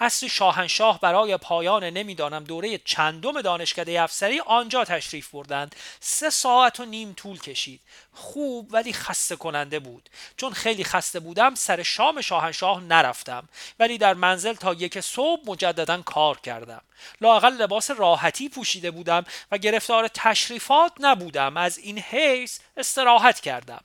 اصر 0.00 0.28
شاهنشاه 0.28 1.00
برای 1.00 1.36
پایان 1.36 1.84
نمی‌دانم 1.84 2.44
دوره 2.44 2.78
چندم 2.78 3.42
دانشکده 3.42 4.02
افسری 4.02 4.40
آنجا 4.40 4.84
تشریف 4.84 5.28
بردند. 5.28 5.76
سه 6.00 6.30
ساعت 6.30 6.80
و 6.80 6.84
نیم 6.84 7.12
طول 7.12 7.38
کشید. 7.38 7.80
خوب 8.12 8.68
ولی 8.72 8.92
خسته 8.92 9.36
کننده 9.36 9.78
بود. 9.78 10.10
چون 10.36 10.52
خیلی 10.52 10.84
خسته 10.84 11.20
بودم 11.20 11.54
سر 11.54 11.82
شام 11.82 12.20
شاهنشاه 12.20 12.80
نرفتم. 12.80 13.48
ولی 13.78 13.98
در 13.98 14.14
منزل 14.14 14.54
تا 14.54 14.74
یک 14.74 15.00
صبح 15.00 15.42
مجددا 15.46 16.02
کار 16.02 16.38
کردم. 16.38 16.82
لاقل 17.20 17.52
لباس 17.52 17.90
راحتی 17.90 18.48
پوشیده 18.48 18.90
بودم 18.90 19.24
و 19.50 19.58
گرفتار 19.58 20.08
تشریفات 20.08 20.92
نبودم. 21.00 21.56
از 21.56 21.78
این 21.78 21.98
حیث 21.98 22.58
استراحت 22.76 23.40
کردم. 23.40 23.84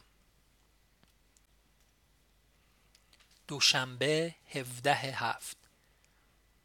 دوشنبه 3.48 4.36
17 4.54 4.94
هفت. 4.94 5.57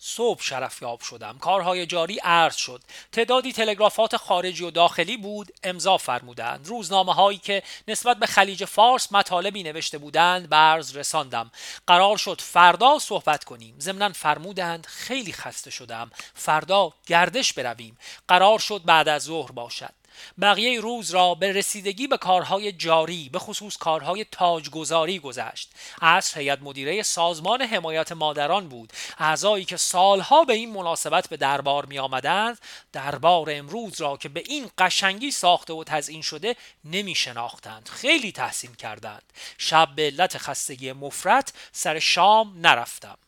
صبح 0.05 0.43
شرفیاب 0.43 1.01
شدم. 1.01 1.39
کارهای 1.39 1.87
جاری 1.87 2.19
عرض 2.19 2.57
شد. 2.57 2.83
تعدادی 3.13 3.53
تلگرافات 3.53 4.17
خارجی 4.17 4.65
و 4.65 4.71
داخلی 4.71 5.17
بود 5.17 5.53
امضا 5.63 5.97
فرمودند. 5.97 6.67
روزنامه 6.67 7.15
هایی 7.15 7.39
که 7.39 7.63
نسبت 7.89 8.17
به 8.17 8.27
خلیج 8.27 8.65
فارس 8.65 9.13
مطالبی 9.13 9.63
نوشته 9.63 9.99
بودند 9.99 10.49
برز 10.49 10.97
رساندم. 10.97 11.51
قرار 11.87 12.17
شد 12.17 12.41
فردا 12.41 12.99
صحبت 12.99 13.45
کنیم. 13.45 13.77
ضمنا 13.81 14.13
فرمودند 14.13 14.87
خیلی 14.87 15.33
خسته 15.33 15.71
شدم. 15.71 16.11
فردا 16.35 16.93
گردش 17.07 17.53
برویم. 17.53 17.99
قرار 18.29 18.59
شد 18.59 18.83
بعد 18.85 19.09
از 19.09 19.23
ظهر 19.23 19.53
باشد. 19.53 20.02
بقیه 20.41 20.81
روز 20.81 21.11
را 21.11 21.35
به 21.35 21.53
رسیدگی 21.53 22.07
به 22.07 22.17
کارهای 22.17 22.73
جاری 22.73 23.29
به 23.29 23.39
خصوص 23.39 23.77
کارهای 23.77 24.27
تاجگذاری 24.31 25.19
گذشت. 25.19 25.71
از 26.01 26.35
هیئت 26.35 26.63
مدیره 26.63 27.03
سازمان 27.03 27.63
حمایت 27.63 28.13
مادران 28.13 28.69
بود. 28.69 28.93
اعضایی 29.19 29.65
که 29.65 29.77
سالها 29.77 30.45
به 30.45 30.53
این 30.53 30.73
مناسبت 30.73 31.29
به 31.29 31.37
دربار 31.37 31.87
می 31.87 31.99
آمدند 31.99 32.59
دربار 32.93 33.51
امروز 33.51 34.01
را 34.01 34.17
که 34.17 34.29
به 34.29 34.43
این 34.47 34.71
قشنگی 34.79 35.31
ساخته 35.31 35.73
و 35.73 35.85
تزئین 35.85 36.23
شده 36.23 36.57
نمی 36.85 37.15
شناختند 37.15 37.89
خیلی 37.89 38.33
تحسین 38.33 38.75
کردند. 38.75 39.33
شب 39.59 39.89
به 39.97 40.03
علت 40.03 40.39
خستگی 40.39 40.93
مفرت 40.93 41.53
سر 41.73 41.99
شام 41.99 42.61
نرفتم. 42.61 43.19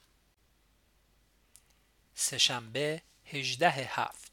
سهشنبه 2.15 3.03
هجده 3.25 3.71
هفت. 3.71 4.24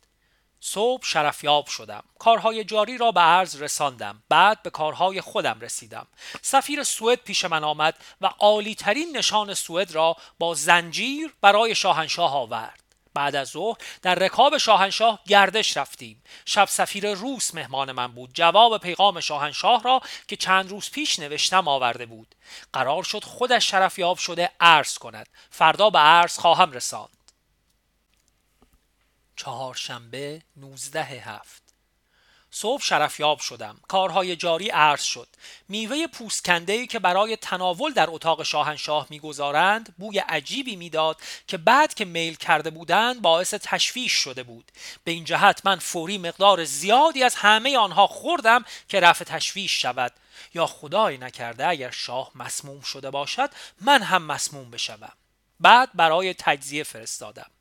صبح 0.63 1.06
شرفیاب 1.06 1.67
شدم. 1.67 2.04
کارهای 2.19 2.63
جاری 2.63 2.97
را 2.97 3.12
به 3.12 3.21
عرض 3.21 3.62
رساندم. 3.62 4.24
بعد 4.30 4.63
به 4.63 4.69
کارهای 4.69 5.21
خودم 5.21 5.60
رسیدم. 5.62 6.08
سفیر 6.41 6.84
سوئد 6.84 7.19
پیش 7.19 7.45
من 7.45 7.63
آمد 7.63 7.97
و 8.21 8.26
عالی 8.39 8.76
ترین 8.76 9.17
نشان 9.17 9.54
سوئد 9.54 9.91
را 9.91 10.15
با 10.39 10.54
زنجیر 10.54 11.34
برای 11.41 11.76
شاهنشاه 11.76 12.36
آورد. 12.36 12.80
بعد 13.13 13.36
از 13.36 13.50
ظهر 13.50 13.78
در 14.02 14.15
رکاب 14.15 14.58
شاهنشاه 14.58 15.19
گردش 15.28 15.78
رفتیم. 15.78 16.24
شب 16.45 16.65
سفیر 16.65 17.13
روس 17.13 17.56
مهمان 17.56 17.91
من 17.91 18.08
بود. 18.08 18.30
جواب 18.34 18.78
پیغام 18.78 19.19
شاهنشاه 19.19 19.84
را 19.84 20.02
که 20.28 20.36
چند 20.36 20.69
روز 20.69 20.91
پیش 20.91 21.19
نوشتم 21.19 21.67
آورده 21.67 22.06
بود. 22.06 22.36
قرار 22.74 23.04
شد 23.04 23.24
خودش 23.24 23.71
شرفیاب 23.71 24.17
شده 24.17 24.50
عرض 24.60 24.97
کند. 24.97 25.30
فردا 25.50 25.89
به 25.89 26.00
عرض 26.00 26.39
خواهم 26.39 26.71
رساند. 26.71 27.21
چهارشنبه 29.42 30.42
19 30.58 31.04
هفت. 31.04 31.62
صبح 32.52 32.82
شرفیاب 32.82 33.40
شدم. 33.40 33.80
کارهای 33.88 34.36
جاری 34.36 34.70
عرض 34.70 35.04
شد. 35.04 35.28
میوه 35.70 36.08
پوسکنده 36.08 36.88
که 36.88 37.00
برای 37.00 37.36
تناول 37.36 37.94
در 37.94 38.10
اتاق 38.10 38.44
شاهنشاه 38.44 39.08
می‌گذارند 39.10 39.96
بوی 39.98 40.20
عجیبی 40.20 40.76
می‌داد 40.76 41.18
که 41.48 41.58
بعد 41.58 41.94
که 41.94 42.06
میل 42.06 42.36
کرده 42.36 42.70
بودند 42.70 43.22
باعث 43.22 43.54
تشویش 43.54 44.12
شده 44.12 44.44
بود. 44.44 44.72
به 45.04 45.12
این 45.12 45.24
جهت 45.24 45.66
من 45.66 45.80
فوری 45.80 46.18
مقدار 46.18 46.66
زیادی 46.66 47.24
از 47.24 47.36
همه 47.36 47.78
آنها 47.78 48.08
خوردم 48.08 48.66
که 48.90 49.00
رفع 49.00 49.26
تشویش 49.26 49.82
شود. 49.82 50.14
یا 50.54 50.66
خدای 50.66 51.18
نکرده 51.18 51.68
اگر 51.68 51.92
شاه 51.92 52.32
مسموم 52.36 52.82
شده 52.82 53.10
باشد 53.10 53.50
من 53.82 54.02
هم 54.02 54.24
مسموم 54.24 54.72
بشوم. 54.72 55.14
بعد 55.60 55.90
برای 55.94 56.34
تجزیه 56.34 56.84
فرستادم. 56.84 57.52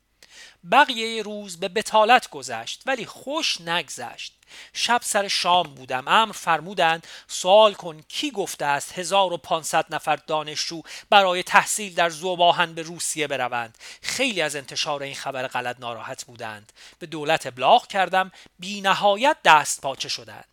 بقیه 0.71 1.23
روز 1.23 1.59
به 1.59 1.67
بتالت 1.67 2.29
گذشت 2.29 2.81
ولی 2.85 3.05
خوش 3.05 3.61
نگذشت. 3.61 4.33
شب 4.73 5.01
سر 5.03 5.27
شام 5.27 5.75
بودم. 5.75 6.07
امر 6.07 6.31
فرمودند 6.31 7.07
سوال 7.27 7.73
کن 7.73 8.01
کی 8.07 8.31
گفته 8.31 8.65
است 8.65 8.99
1500 8.99 9.85
نفر 9.95 10.15
دانشجو 10.15 10.81
برای 11.09 11.43
تحصیل 11.43 11.93
در 11.93 12.09
زوباهن 12.09 12.73
به 12.73 12.81
روسیه 12.81 13.27
بروند؟ 13.27 13.77
خیلی 14.01 14.41
از 14.41 14.55
انتشار 14.55 15.03
این 15.03 15.15
خبر 15.15 15.47
غلط 15.47 15.79
ناراحت 15.79 16.25
بودند. 16.25 16.73
به 16.99 17.05
دولت 17.05 17.47
ابلاغ 17.47 17.87
کردم 17.87 18.31
بی 18.59 18.81
نهایت 18.81 19.37
دست 19.43 19.81
پاچه 19.81 20.09
شدند. 20.09 20.45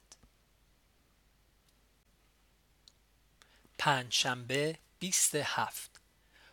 پنجشنبه 3.79 4.79
27 4.99 5.98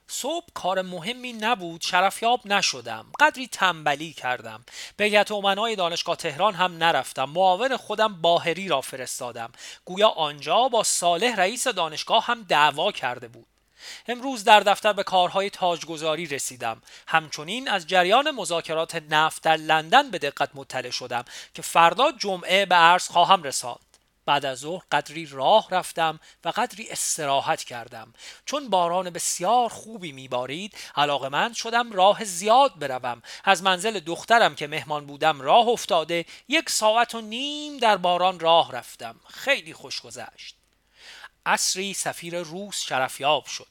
صبح 0.07 0.45
کار 0.53 0.81
مهمی 0.81 1.33
نبود 1.33 1.81
شرفیاب 1.81 2.41
نشدم. 2.45 3.05
قدری 3.19 3.47
تنبلی 3.47 4.13
کردم. 4.13 4.65
به 4.97 5.05
هیئت 5.05 5.31
امنای 5.31 5.75
دانشگاه 5.75 6.15
تهران 6.15 6.53
هم 6.53 6.77
نرفتم. 6.77 7.23
معاون 7.23 7.77
خودم 7.77 8.21
باهری 8.21 8.67
را 8.67 8.81
فرستادم. 8.81 9.51
گویا 9.85 10.09
آنجا 10.09 10.67
با 10.67 10.83
صالح 10.83 11.35
رئیس 11.35 11.67
دانشگاه 11.67 12.25
هم 12.25 12.43
دعوا 12.43 12.91
کرده 12.91 13.27
بود. 13.27 13.47
امروز 14.07 14.43
در 14.43 14.59
دفتر 14.59 14.93
به 14.93 15.03
کارهای 15.03 15.49
تاجگذاری 15.49 16.25
رسیدم. 16.25 16.81
همچنین 17.07 17.69
از 17.69 17.87
جریان 17.87 18.31
مذاکرات 18.31 18.95
نفت 18.95 19.43
در 19.43 19.57
لندن 19.57 20.11
به 20.11 20.17
دقت 20.17 20.49
مطلع 20.53 20.89
شدم 20.89 21.25
که 21.53 21.61
فردا 21.61 22.11
جمعه 22.11 22.65
به 22.65 22.75
عرض 22.75 23.07
خواهم 23.07 23.43
رساند. 23.43 23.84
بعد 24.25 24.45
از 24.45 24.59
ظهر 24.59 24.83
قدری 24.91 25.25
راه 25.25 25.67
رفتم 25.71 26.19
و 26.45 26.49
قدری 26.49 26.89
استراحت 26.89 27.63
کردم. 27.63 28.13
چون 28.45 28.69
باران 28.69 29.09
بسیار 29.09 29.69
خوبی 29.69 30.11
میبارید 30.11 30.73
من 31.31 31.53
شدم 31.53 31.91
راه 31.91 32.23
زیاد 32.23 32.79
بروم. 32.79 33.21
از 33.43 33.63
منزل 33.63 33.99
دخترم 33.99 34.55
که 34.55 34.67
مهمان 34.67 35.05
بودم 35.05 35.41
راه 35.41 35.67
افتاده 35.67 36.25
یک 36.47 36.69
ساعت 36.69 37.15
و 37.15 37.21
نیم 37.21 37.77
در 37.77 37.97
باران 37.97 38.39
راه 38.39 38.71
رفتم. 38.71 39.15
خیلی 39.27 39.73
خوش 39.73 40.01
گذشت. 40.01 40.55
عصری 41.45 41.93
سفیر 41.93 42.41
روس 42.41 42.81
شرفیاب 42.81 43.45
شد. 43.45 43.67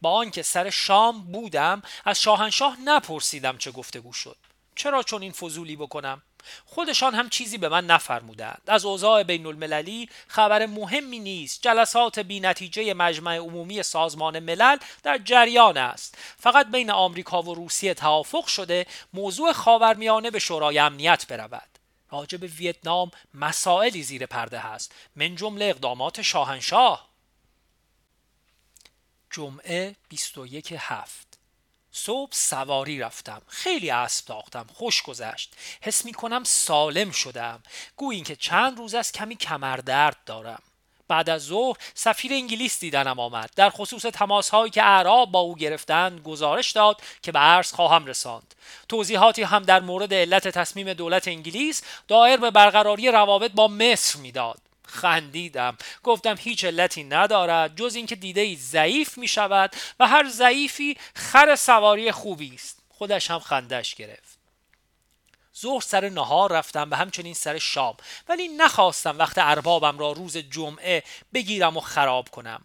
با 0.00 0.10
آنکه 0.10 0.42
سر 0.42 0.70
شام 0.70 1.32
بودم 1.32 1.82
از 2.04 2.20
شاهنشاه 2.20 2.80
نپرسیدم 2.80 3.58
چه 3.58 3.70
گفتگو 3.70 4.12
شد. 4.12 4.36
چرا 4.74 5.02
چون 5.02 5.22
این 5.22 5.32
فضولی 5.32 5.76
بکنم؟ 5.76 6.22
خودشان 6.64 7.14
هم 7.14 7.28
چیزی 7.28 7.58
به 7.58 7.68
من 7.68 7.86
نفرمودند. 7.86 8.62
از 8.66 8.84
اوضاع 8.84 9.22
بین 9.22 9.46
المللی 9.46 10.08
خبر 10.28 10.66
مهمی 10.66 11.18
نیست. 11.18 11.62
جلسات 11.62 12.18
بی 12.18 12.40
نتیجه 12.40 12.94
مجمع 12.94 13.36
عمومی 13.36 13.82
سازمان 13.82 14.38
ملل 14.38 14.76
در 15.02 15.18
جریان 15.18 15.76
است. 15.76 16.18
فقط 16.38 16.70
بین 16.70 16.90
آمریکا 16.90 17.42
و 17.42 17.54
روسیه 17.54 17.94
توافق 17.94 18.46
شده 18.46 18.86
موضوع 19.12 19.52
خاورمیانه 19.52 20.30
به 20.30 20.38
شورای 20.38 20.78
امنیت 20.78 21.26
برود. 21.26 21.68
راجب 22.10 22.42
ویتنام 22.42 23.10
مسائلی 23.34 24.02
زیر 24.02 24.26
پرده 24.26 24.58
هست. 24.58 24.94
من 25.16 25.36
جمله 25.36 25.64
اقدامات 25.64 26.22
شاهنشاه. 26.22 27.08
جمعه 29.30 29.96
21 30.08 30.74
هفت. 30.78 31.25
صبح 31.96 32.30
سواری 32.32 32.98
رفتم. 32.98 33.42
خیلی 33.48 33.90
اسب 33.90 34.26
تاختم 34.26 34.66
خوش 34.74 35.02
گذشت. 35.02 35.54
حس 35.80 36.04
می 36.04 36.12
کنم 36.12 36.44
سالم 36.44 37.10
شدم. 37.10 37.62
گویی 37.96 38.20
که 38.20 38.36
چند 38.36 38.78
روز 38.78 38.94
از 38.94 39.12
کمی 39.12 39.36
کمردرد 39.36 40.16
دارم. 40.26 40.62
بعد 41.08 41.30
از 41.30 41.42
ظهر 41.42 41.76
سفیر 41.94 42.32
انگلیس 42.32 42.80
دیدنم 42.80 43.20
آمد. 43.20 43.50
در 43.56 43.70
خصوص 43.70 44.02
تماس 44.02 44.48
هایی 44.50 44.70
که 44.70 44.82
اعراب 44.82 45.30
با 45.32 45.40
او 45.40 45.54
گرفتند 45.54 46.20
گزارش 46.20 46.72
داد 46.72 47.00
که 47.22 47.32
به 47.32 47.38
عرض 47.38 47.72
خواهم 47.72 48.06
رساند. 48.06 48.54
توضیحاتی 48.88 49.42
هم 49.42 49.62
در 49.62 49.80
مورد 49.80 50.14
علت 50.14 50.48
تصمیم 50.48 50.92
دولت 50.92 51.28
انگلیس 51.28 51.82
دایر 52.08 52.36
به 52.36 52.50
برقراری 52.50 53.08
روابط 53.08 53.50
با 53.50 53.68
مصر 53.68 54.18
می‌داد. 54.18 54.65
خندیدم. 54.86 55.76
گفتم 56.02 56.34
هیچ 56.38 56.64
علتی 56.64 57.04
ندارد 57.04 57.76
جز 57.76 57.94
اینکه 57.94 58.16
دیده 58.16 58.40
ای 58.40 58.56
ضعیف 58.56 59.18
می 59.18 59.28
شود 59.28 59.76
و 60.00 60.06
هر 60.06 60.28
ضعیفی 60.28 60.96
خر 61.14 61.56
سواری 61.56 62.12
خوبی 62.12 62.54
است. 62.54 62.82
خودش 62.88 63.30
هم 63.30 63.38
خندش 63.38 63.94
گرفت. 63.94 64.38
ظهر 65.60 65.80
سر 65.80 66.08
نهار 66.08 66.52
رفتم 66.52 66.90
و 66.90 66.94
همچنین 66.94 67.34
سر 67.34 67.58
شام. 67.58 67.96
ولی 68.28 68.48
نخواستم 68.48 69.18
وقت 69.18 69.38
اربابم 69.38 69.98
را 69.98 70.12
روز 70.12 70.36
جمعه 70.36 71.02
بگیرم 71.34 71.76
و 71.76 71.80
خراب 71.80 72.28
کنم. 72.28 72.64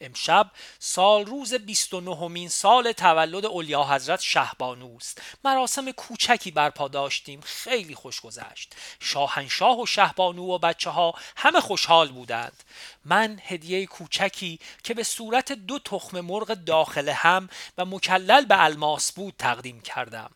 امشب 0.00 0.50
سال 0.78 1.26
روز 1.26 1.54
29 1.54 2.28
مین 2.28 2.48
سال 2.48 2.92
تولد 2.92 3.46
اولیا 3.46 3.84
حضرت 3.84 4.20
شهبانوست. 4.20 5.22
مراسم 5.44 5.90
کوچکی 5.90 6.50
برپا 6.50 6.88
داشتیم. 6.88 7.40
خیلی 7.40 7.94
خوش 7.94 8.20
گذشت. 8.20 8.76
شاهنشاه 9.00 9.80
و 9.80 9.86
شهبانو 9.86 10.42
و 10.42 10.58
بچه 10.58 10.90
ها 10.90 11.14
همه 11.36 11.60
خوشحال 11.60 12.08
بودند. 12.08 12.64
من 13.04 13.40
هدیه 13.44 13.86
کوچکی 13.86 14.58
که 14.84 14.94
به 14.94 15.02
صورت 15.02 15.52
دو 15.52 15.78
تخم 15.78 16.20
مرغ 16.20 16.54
داخل 16.54 17.08
هم 17.08 17.48
و 17.78 17.84
مکلل 17.84 18.44
به 18.44 18.64
الماس 18.64 19.12
بود 19.12 19.34
تقدیم 19.38 19.80
کردم. 19.80 20.30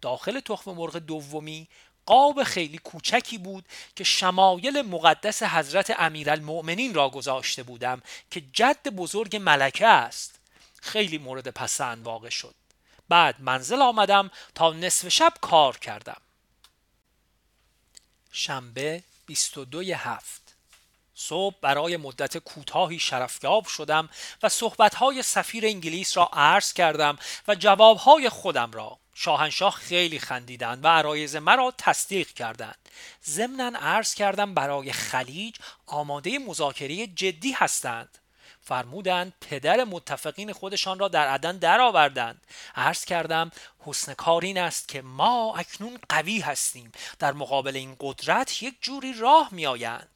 داخل 0.00 0.40
تخم 0.40 0.70
مرغ 0.70 0.96
دومی 0.96 1.68
قاب 2.10 2.42
خیلی 2.42 2.78
کوچکی 2.78 3.38
بود 3.38 3.64
که 3.96 4.04
شمایل 4.04 4.82
مقدس 4.82 5.42
حضرت 5.42 5.94
امیرالمؤمنین 5.98 6.94
را 6.94 7.10
گذاشته 7.10 7.62
بودم 7.62 8.02
که 8.30 8.42
جد 8.52 8.88
بزرگ 8.88 9.36
ملکه 9.36 9.86
است. 9.86 10.38
خیلی 10.82 11.18
مورد 11.18 11.48
پسند 11.48 12.04
واقع 12.04 12.28
شد. 12.28 12.54
بعد 13.08 13.40
منزل 13.40 13.82
آمدم 13.82 14.30
تا 14.54 14.72
نصف 14.72 15.08
شب 15.08 15.32
کار 15.40 15.76
کردم. 15.76 16.20
شنبه 18.32 19.02
22 19.26 19.80
هفت. 19.80 20.54
صبح 21.14 21.56
برای 21.60 21.96
مدت 21.96 22.38
کوتاهی 22.38 22.98
شرفیاب 22.98 23.66
شدم 23.66 24.08
و 24.42 24.48
صحبتهای 24.48 25.22
سفیر 25.22 25.66
انگلیس 25.66 26.16
را 26.16 26.30
عرض 26.32 26.72
کردم 26.72 27.18
و 27.48 27.54
جوابهای 27.54 28.28
خودم 28.28 28.70
را 28.70 28.98
شاهنشاه 29.22 29.72
خیلی 29.72 30.18
خندیدند 30.18 30.84
و 30.84 30.88
عرایز 30.88 31.36
مرا 31.36 31.74
تصدیق 31.78 32.28
کردند. 32.28 32.88
ضمنا 33.24 33.78
عرض 33.78 34.14
کردم 34.14 34.54
برای 34.54 34.92
خلیج 34.92 35.56
آماده 35.86 36.38
مذاکره 36.38 37.06
جدی 37.06 37.52
هستند. 37.52 38.18
فرمودند 38.60 39.32
پدر 39.40 39.84
متفقین 39.84 40.52
خودشان 40.52 40.98
را 40.98 41.08
در 41.08 41.28
عدن 41.28 41.58
درآوردند. 41.58 42.46
عرض 42.74 43.04
کردم 43.04 43.50
حسن 43.78 44.14
کار 44.14 44.44
این 44.44 44.58
است 44.58 44.88
که 44.88 45.02
ما 45.02 45.54
اکنون 45.56 45.98
قوی 46.08 46.40
هستیم. 46.40 46.92
در 47.18 47.32
مقابل 47.32 47.76
این 47.76 47.96
قدرت 48.00 48.62
یک 48.62 48.74
جوری 48.80 49.12
راه 49.12 49.48
میآیند. 49.52 50.08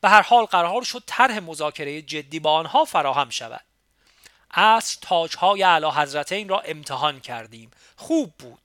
به 0.00 0.08
هر 0.08 0.22
حال 0.22 0.44
قرار 0.44 0.82
شد 0.82 1.02
طرح 1.06 1.38
مذاکره 1.38 2.02
جدی 2.02 2.40
با 2.40 2.52
آنها 2.52 2.84
فراهم 2.84 3.30
شود. 3.30 3.71
عصر 4.52 4.98
تاجهای 5.00 5.62
اعلی 5.62 5.86
حضرتین 5.86 6.48
را 6.48 6.60
امتحان 6.60 7.20
کردیم. 7.20 7.70
خوب 7.96 8.32
بود. 8.38 8.58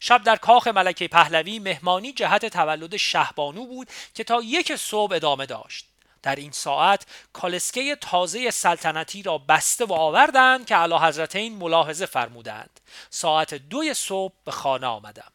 شب 0.00 0.22
در 0.22 0.36
کاخ 0.36 0.66
ملکه 0.66 1.08
پهلوی 1.08 1.58
مهمانی 1.58 2.12
جهت 2.12 2.46
تولد 2.46 2.96
شهبانو 2.96 3.66
بود 3.66 3.88
که 4.14 4.24
تا 4.24 4.42
یک 4.42 4.76
صبح 4.76 5.14
ادامه 5.14 5.46
داشت. 5.46 5.86
در 6.22 6.36
این 6.36 6.52
ساعت 6.52 7.06
کالسکه 7.32 7.96
تازه 7.96 8.50
سلطنتی 8.50 9.22
را 9.22 9.38
بسته 9.38 9.84
و 9.84 9.92
آوردند 9.92 10.66
که 10.66 10.76
اعلی 10.76 10.94
حضرتین 10.94 11.56
ملاحظه 11.56 12.06
فرمودند. 12.06 12.80
ساعت 13.10 13.54
دوی 13.54 13.94
صبح 13.94 14.34
به 14.44 14.50
خانه 14.50 14.86
آمدم. 14.86 15.32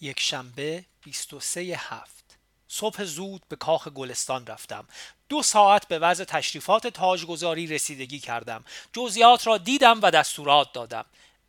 یک 0.00 0.20
شنبه 0.20 0.84
23 1.02 1.60
هفت. 1.60 2.38
صبح 2.68 3.04
زود 3.04 3.42
به 3.48 3.56
کاخ 3.56 3.88
گلستان 3.88 4.46
رفتم. 4.46 4.88
دو 5.28 5.42
ساعت 5.42 5.88
به 5.88 5.98
وضع 5.98 6.24
تشریفات 6.24 6.86
تاجگذاری 6.86 7.66
رسیدگی 7.66 8.18
کردم. 8.18 8.64
جزئیات 8.92 9.46
را 9.46 9.58
دیدم 9.58 10.00
و 10.02 10.10
دستورات 10.10 10.72
دادم. 10.72 11.04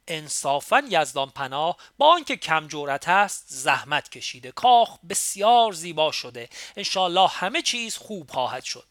انصافا 0.07 0.83
یزدان 0.89 1.29
پناه 1.29 1.77
با 1.97 2.13
آنکه 2.13 2.35
کم 2.35 2.67
جورت 2.67 3.09
است 3.09 3.45
زحمت 3.47 4.09
کشیده. 4.09 4.51
کاخ 4.51 4.97
بسیار 5.09 5.71
زیبا 5.71 6.11
شده. 6.11 6.49
انشالله 6.77 7.27
همه 7.27 7.61
چیز 7.61 7.97
خوب 7.97 8.31
خواهد 8.31 8.63
شد. 8.63 8.85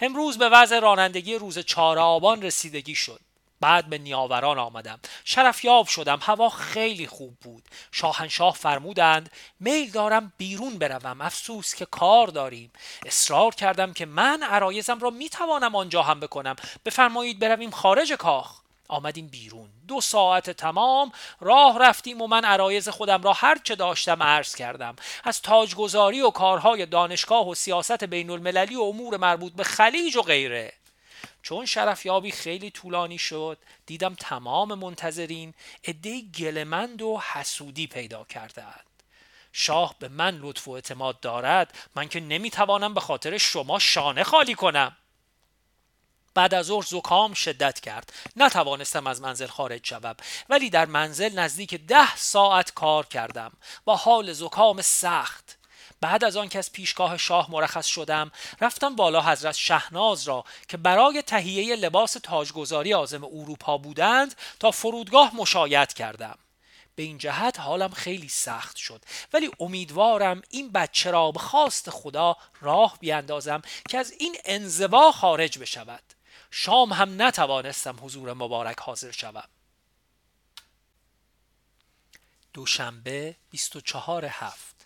امروز 0.00 0.38
به 0.38 0.48
وضع 0.48 0.78
رانندگی 0.78 1.34
روز 1.34 1.58
چهار 1.58 1.98
آبان 1.98 2.42
رسیدگی 2.42 2.94
شد. 2.94 3.20
بعد 3.60 3.86
به 3.86 3.98
نیاوران 3.98 4.58
آمدم. 4.58 5.00
شرفیاب 5.24 5.86
شدم. 5.86 6.18
هوا 6.22 6.48
خیلی 6.48 7.06
خوب 7.06 7.36
بود. 7.40 7.64
شاهنشاه 7.92 8.54
فرمودند 8.54 9.30
میل 9.60 9.90
دارم 9.90 10.32
بیرون 10.36 10.78
بروم. 10.78 11.20
افسوس 11.20 11.74
که 11.74 11.84
کار 11.84 12.26
داریم. 12.26 12.72
اصرار 13.06 13.54
کردم 13.54 13.92
که 13.92 14.06
من 14.06 14.42
عرایزم 14.42 14.98
را 14.98 15.10
می‌توانم 15.10 15.74
آنجا 15.74 16.02
هم 16.02 16.20
بکنم. 16.20 16.56
بفرمایید 16.84 17.38
برویم 17.38 17.70
خارج 17.70 18.12
کاخ. 18.12 18.60
آمدیم 18.88 19.28
بیرون. 19.28 19.68
دو 19.88 20.00
ساعت 20.00 20.50
تمام 20.50 21.12
راه 21.40 21.78
رفتیم 21.78 22.22
و 22.22 22.26
من 22.26 22.44
عرایز 22.44 22.88
خودم 22.88 23.22
را 23.22 23.32
هر 23.32 23.58
چه 23.64 23.74
داشتم 23.74 24.22
عرض 24.22 24.54
کردم. 24.54 24.96
از 25.24 25.42
تاجگذاری 25.42 26.20
و 26.20 26.30
کارهای 26.30 26.86
دانشگاه 26.86 27.48
و 27.48 27.54
سیاست 27.54 28.04
بین 28.04 28.30
المللی 28.30 28.76
و 28.76 28.80
امور 28.80 29.16
مربوط 29.16 29.52
به 29.52 29.64
خلیج 29.64 30.16
و 30.16 30.22
غیره. 30.22 30.72
چون 31.42 31.66
شرفیابی 31.66 32.30
خیلی 32.30 32.70
طولانی 32.70 33.18
شد 33.18 33.58
دیدم 33.86 34.14
تمام 34.14 34.74
منتظرین 34.74 35.54
عده 35.84 36.20
گلمند 36.20 37.02
و 37.02 37.22
حسودی 37.32 37.86
پیدا 37.86 38.24
کردهاند. 38.24 38.84
شاه 39.52 39.94
به 39.98 40.08
من 40.08 40.38
لطف 40.38 40.68
و 40.68 40.70
اعتماد 40.70 41.20
دارد 41.20 41.74
من 41.94 42.08
که 42.08 42.20
نمی‌توانم 42.20 42.94
به 42.94 43.00
خاطر 43.00 43.38
شما 43.38 43.78
شانه 43.78 44.24
خالی 44.24 44.54
کنم. 44.54 44.96
بعد 46.34 46.54
از 46.54 46.66
ظهر 46.66 46.82
زکام 46.82 47.34
شدت 47.34 47.80
کرد. 47.80 48.12
نتوانستم 48.36 49.06
از 49.06 49.20
منزل 49.20 49.46
خارج 49.46 49.86
شوم 49.86 50.16
ولی 50.48 50.70
در 50.70 50.86
منزل 50.86 51.38
نزدیک 51.38 51.74
ده 51.74 52.16
ساعت 52.16 52.74
کار 52.74 53.06
کردم. 53.06 53.52
با 53.84 53.96
حال 53.96 54.32
زکام 54.32 54.82
سخت. 54.82 55.57
بعد 56.00 56.24
از 56.24 56.36
آن 56.36 56.48
که 56.48 56.58
از 56.58 56.72
پیشگاه 56.72 57.16
شاه 57.16 57.50
مرخص 57.50 57.86
شدم 57.86 58.30
رفتم 58.60 58.96
بالا 58.96 59.22
حضرت 59.22 59.54
شهناز 59.54 60.28
را 60.28 60.44
که 60.68 60.76
برای 60.76 61.22
تهیه 61.22 61.76
لباس 61.76 62.12
تاجگذاری 62.12 62.94
آزم 62.94 63.24
اروپا 63.24 63.78
بودند 63.78 64.34
تا 64.60 64.70
فرودگاه 64.70 65.36
مشایعت 65.36 65.92
کردم. 65.92 66.38
به 66.94 67.02
این 67.02 67.18
جهت 67.18 67.60
حالم 67.60 67.90
خیلی 67.90 68.28
سخت 68.28 68.76
شد. 68.76 69.02
ولی 69.32 69.50
امیدوارم 69.60 70.42
این 70.50 70.72
بچه 70.72 71.10
را 71.10 71.30
به 71.30 71.38
خواست 71.38 71.90
خدا 71.90 72.36
راه 72.60 72.98
بیاندازم 73.00 73.62
که 73.88 73.98
از 73.98 74.12
این 74.18 74.36
انزوا 74.44 75.12
خارج 75.12 75.58
بشود. 75.58 76.02
شام 76.50 76.92
هم 76.92 77.22
نتوانستم 77.22 77.96
حضور 78.02 78.32
مبارک 78.32 78.78
حاضر 78.80 79.10
شوم. 79.10 79.48
دوشنبه 82.52 83.36
24 83.50 84.24
هفت. 84.24 84.77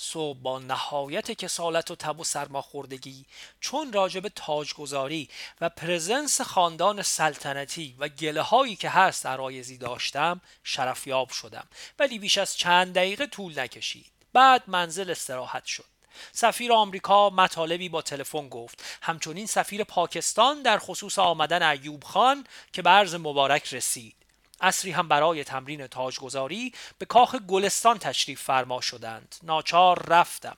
صبح 0.00 0.38
با 0.38 0.58
نهایت 0.58 1.30
کسالت 1.30 1.90
و 1.90 1.96
تب 1.96 2.20
و 2.20 2.24
سرماخوردگی 2.24 3.26
چون 3.60 3.92
راجب 3.92 4.28
تاجگذاری 4.28 5.28
و 5.60 5.68
پرزنس 5.68 6.40
خاندان 6.40 7.02
سلطنتی 7.02 7.96
و 7.98 8.08
گله 8.08 8.42
هایی 8.42 8.76
که 8.76 8.88
هست 8.88 9.26
عرایزی 9.26 9.78
داشتم 9.78 10.40
شرفیاب 10.64 11.30
شدم. 11.30 11.68
ولی 11.98 12.18
بیش 12.18 12.38
از 12.38 12.56
چند 12.56 12.94
دقیقه 12.94 13.26
طول 13.26 13.60
نکشید. 13.60 14.06
بعد 14.32 14.62
منزل 14.66 15.10
استراحت 15.10 15.64
شد. 15.64 15.84
سفیر 16.32 16.72
آمریکا 16.72 17.30
مطالبی 17.30 17.88
با 17.88 18.02
تلفن 18.02 18.48
گفت. 18.48 18.84
همچنین 19.02 19.46
سفیر 19.46 19.84
پاکستان 19.84 20.62
در 20.62 20.78
خصوص 20.78 21.18
آمدن 21.18 21.62
ایوب 21.62 22.04
خان 22.04 22.46
که 22.72 22.82
عرض 22.82 23.14
مبارک 23.14 23.74
رسید. 23.74 24.14
اصری 24.60 24.90
هم 24.90 25.08
برای 25.08 25.44
تمرین 25.44 25.86
تاجگذاری 25.86 26.72
به 26.98 27.06
کاخ 27.06 27.34
گلستان 27.34 27.98
تشریف 27.98 28.42
فرما 28.42 28.80
شدند. 28.80 29.34
ناچار 29.42 30.06
رفتم. 30.06 30.56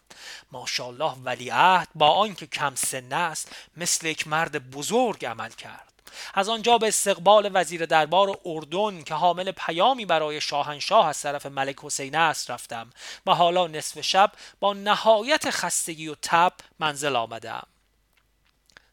ماشاءالله 0.53 1.13
ولیعهد 1.25 1.89
با 1.95 2.09
آنکه 2.09 2.47
کم 2.47 2.75
سن 2.75 3.13
است 3.13 3.57
مثل 3.77 4.07
یک 4.07 4.27
مرد 4.27 4.71
بزرگ 4.71 5.27
عمل 5.27 5.51
کرد. 5.51 5.91
از 6.35 6.49
آنجا 6.49 6.79
به 6.79 6.89
استقبال 6.89 7.51
وزیر 7.55 7.87
دربار 7.87 8.39
اردن 8.45 9.03
که 9.03 9.15
حامل 9.15 9.53
پیامی 9.53 10.07
برای 10.07 10.41
شاهنشاه 10.41 11.07
از 11.07 11.23
طرف 11.23 11.47
ملک 11.47 11.77
حسین 11.83 12.17
است 12.17 12.51
رفتم 12.51 12.91
و 13.27 13.35
حالا 13.35 13.67
نصف 13.67 14.01
شب 14.01 14.33
با 14.61 14.73
نهایت 14.73 15.51
خستگی 15.51 16.09
و 16.09 16.15
تب 16.23 16.53
منزل 16.79 17.17
آمدم. 17.17 17.67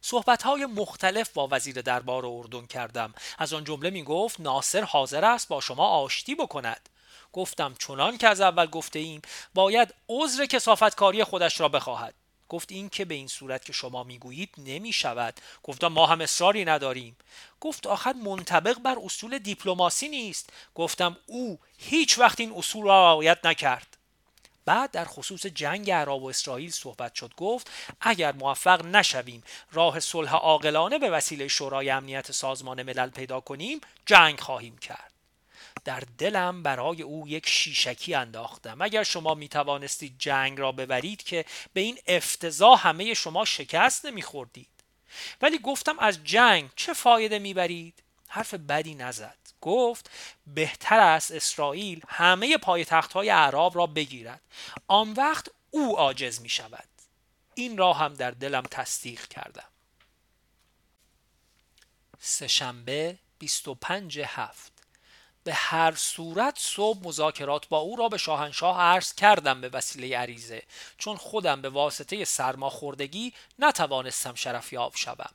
صحبت 0.10 0.44
های 0.44 0.66
مختلف 0.66 1.30
با 1.30 1.48
وزیر 1.52 1.82
دربار 1.82 2.26
اردن 2.26 2.66
کردم. 2.66 3.14
از 3.38 3.54
آن 3.54 3.64
جمله 3.64 3.90
می 3.90 4.04
گفت 4.04 4.40
ناصر 4.40 4.84
حاضر 4.84 5.26
است 5.26 5.48
با 5.48 5.62
شما 5.62 5.88
آشتی 5.88 6.36
بکند. 6.36 6.90
گفتم 7.34 7.76
چنان 7.80 8.18
که 8.18 8.28
از 8.28 8.42
اول 8.42 8.66
گفته 8.66 9.00
ایم 9.00 9.22
باید 9.54 9.94
عذر 10.10 10.46
کسافتکاری 10.46 11.24
خودش 11.24 11.60
را 11.60 11.70
بخواهد. 11.70 12.14
گفت 12.50 12.72
این 12.72 12.90
که 12.90 13.06
به 13.06 13.16
این 13.16 13.28
صورت 13.28 13.66
که 13.66 13.74
شما 13.74 14.04
می‌گویید 14.04 14.50
نمی 14.58 14.94
شود 14.94 15.34
گفتم 15.64 15.88
ما 15.88 16.06
هم 16.06 16.22
اصراری 16.22 16.66
نداریم. 16.66 17.18
گفت 17.60 17.88
آخر 17.88 18.14
منطبق 18.14 18.80
بر 18.80 18.98
اصول 19.04 19.38
دیپلماسی 19.40 20.08
نیست. 20.08 20.50
گفتم 20.76 21.18
او 21.26 21.60
هیچ 21.78 22.20
وقت 22.20 22.40
این 22.40 22.54
اصول 22.58 22.86
را 22.86 23.04
رعایت 23.04 23.46
نکرد. 23.46 23.97
بعد 24.68 24.92
در 24.92 25.06
خصوص 25.06 25.46
جنگ 25.46 25.92
عرب 25.92 26.24
و 26.24 26.26
اسرائیل 26.26 26.72
صحبت 26.72 27.16
شد 27.16 27.34
گفت 27.38 27.72
اگر 28.02 28.32
موفق 28.32 28.86
نشویم 28.86 29.44
راه 29.72 30.00
صلح 30.00 30.34
عاقلانه 30.36 31.00
به 31.00 31.10
وسیله 31.10 31.48
شورای 31.48 31.90
امنیت 31.90 32.32
سازمان 32.32 32.84
ملل 32.84 33.10
پیدا 33.10 33.40
کنیم 33.40 33.82
جنگ 34.06 34.40
خواهیم 34.40 34.78
کرد. 34.78 35.14
در 35.86 36.04
دلم 36.18 36.64
برای 36.64 37.02
او 37.02 37.28
یک 37.28 37.50
شیشکی 37.50 38.16
انداختم. 38.16 38.82
اگر 38.82 39.04
شما 39.04 39.34
می 39.34 39.48
توانستید 39.48 40.16
جنگ 40.20 40.60
را 40.60 40.72
ببرید 40.72 41.24
که 41.24 41.46
به 41.74 41.82
این 41.82 42.00
افتضاح 42.08 42.88
همه 42.88 43.14
شما 43.14 43.46
شکست 43.46 44.06
نمیخوردید. 44.06 44.68
ولی 45.42 45.60
گفتم 45.60 46.00
از 46.00 46.24
جنگ 46.24 46.70
چه 46.76 46.94
فایده 46.94 47.40
می‌برید؟ 47.40 48.04
حرف 48.28 48.54
بدی 48.54 48.96
نزد. 48.96 49.38
گفت 49.62 50.10
بهتر 50.48 51.00
است 51.00 51.32
اسرائیل 51.32 52.02
همه 52.08 52.58
پایتخت 52.58 53.14
های 53.14 53.30
عرب 53.30 53.72
را 53.76 53.86
بگیرد. 53.86 54.42
آن 54.88 55.14
وقت 55.14 55.50
او 55.72 55.98
عاجز 55.98 56.42
می 56.42 56.50
شود 56.50 56.88
این 57.56 57.78
را 57.78 57.94
هم 57.94 58.14
در 58.14 58.32
دلم 58.32 58.64
تصدیق 58.72 59.28
کردم. 59.28 59.68
سهشنبه 62.20 63.18
25 63.40 64.20
هفت. 64.20 64.72
به 65.44 65.54
هر 65.54 65.96
صورت 65.96 66.60
صبح 66.60 67.00
مذاکرات 67.04 67.68
با 67.68 67.78
او 67.78 67.96
را 67.96 68.10
به 68.10 68.18
شاهنشاه 68.18 68.82
عرض 68.82 69.14
کردم 69.14 69.62
به 69.62 69.70
وسیله 69.70 70.18
عریضه. 70.18 70.64
چون 70.98 71.18
خودم 71.18 71.62
به 71.62 71.70
واسطه 71.70 72.26
سرماخوردگی 72.26 73.34
نتوانستم 73.60 74.36
شرفیاب 74.36 74.96
شوم. 74.96 75.32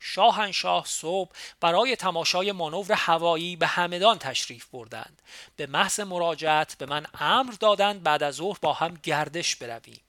شاهنشاه 0.00 0.84
صبح 0.86 1.30
برای 1.60 1.96
تماشای 1.96 2.52
مانور 2.52 2.92
هوایی 2.92 3.56
به 3.56 3.66
همدان 3.66 4.18
تشریف 4.18 4.66
بردند. 4.66 5.22
به 5.56 5.66
محض 5.66 6.00
مراجعت 6.00 6.78
به 6.78 6.86
من 6.86 7.06
امر 7.20 7.52
دادند 7.52 8.02
بعد 8.02 8.22
از 8.22 8.34
ظهر 8.34 8.58
با 8.62 8.72
هم 8.72 8.98
گردش 9.02 9.56
برویم. 9.56 10.00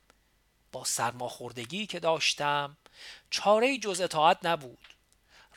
با 0.72 0.84
سرماخوردگی 0.84 1.86
که 1.86 2.00
داشتم 2.00 2.78
چاره 3.30 3.78
جز 3.78 4.02
اطاعت 4.02 4.38
نبود. 4.44 4.78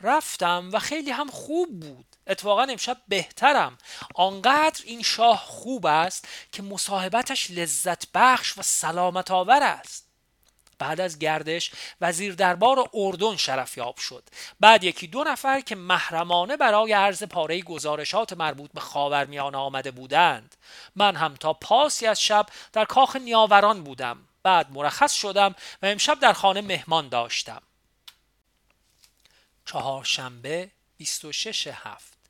رفتم 0.00 0.70
و 0.72 0.78
خیلی 0.78 1.10
هم 1.10 1.30
خوب 1.30 1.80
بود. 1.80 2.06
اتفاقا 2.26 2.62
امشب 2.62 2.96
بهترم. 3.08 3.78
آنقدر 4.14 4.80
این 4.84 5.02
شاه 5.02 5.38
خوب 5.46 5.86
است 5.86 6.28
که 6.52 6.62
مصاحبتش 6.62 7.50
لذت 7.50 8.12
بخش 8.14 8.58
و 8.58 8.62
سلامت 8.62 9.30
آور 9.30 9.62
است. 9.62 10.09
بعد 10.80 11.00
از 11.00 11.18
گردش 11.18 11.70
وزیر 12.00 12.34
دربار 12.34 12.90
اردن 12.94 13.36
شرفیاب 13.36 13.96
شد. 13.96 14.22
بعد 14.60 14.84
یکی 14.84 15.06
دو 15.06 15.24
نفر 15.24 15.60
که 15.60 15.74
محرمانه 15.74 16.56
برای 16.56 16.92
عرض 16.92 17.22
پاره 17.22 17.60
گزارشات 17.60 18.32
مربوط 18.32 18.70
به 18.72 18.80
خاورمیانه 18.80 19.58
آمده 19.58 19.90
بودند. 19.90 20.56
من 20.96 21.16
هم 21.16 21.34
تا 21.34 21.52
پاسی 21.52 22.06
از 22.06 22.22
شب 22.22 22.46
در 22.72 22.84
کاخ 22.84 23.16
نیاوران 23.16 23.84
بودم. 23.84 24.18
بعد 24.42 24.70
مرخص 24.70 25.12
شدم 25.12 25.54
و 25.82 25.86
امشب 25.86 26.20
در 26.20 26.32
خانه 26.32 26.60
مهمان 26.60 27.08
داشتم. 27.08 27.62
چهارشنبه 29.66 30.70
26 30.96 31.66
هفت. 31.66 32.20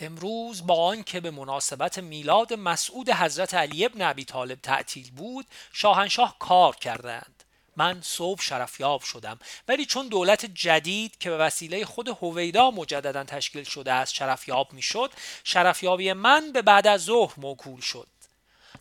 امروز 0.00 0.66
با 0.66 0.86
آنکه 0.86 1.20
به 1.20 1.30
مناسبت 1.30 1.98
میلاد 1.98 2.54
مسعود 2.54 3.10
حضرت 3.10 3.54
علی 3.54 3.84
ابن 3.84 4.02
ابی 4.02 4.24
طالب 4.24 4.60
تعطیل 4.60 5.10
بود 5.10 5.46
شاهنشاه 5.72 6.36
کار 6.38 6.76
کردند. 6.76 7.37
من 7.78 8.00
صبح 8.02 8.42
شرفیاب 8.42 9.02
شدم. 9.02 9.38
ولی 9.68 9.86
چون 9.86 10.08
دولت 10.08 10.46
جدید 10.46 11.18
که 11.18 11.30
به 11.30 11.36
وسیله 11.36 11.84
خود 11.84 12.08
هویدا 12.08 12.70
مجددا 12.70 13.24
تشکیل 13.24 13.64
شده 13.64 13.92
است 13.92 14.14
شرفیاب 14.14 14.72
می‌شد 14.72 15.12
شرفیابی 15.44 16.12
من 16.12 16.52
به 16.52 16.62
بعد 16.62 16.86
از 16.86 17.04
ظهر 17.04 17.34
موکول 17.36 17.80
شد. 17.80 18.08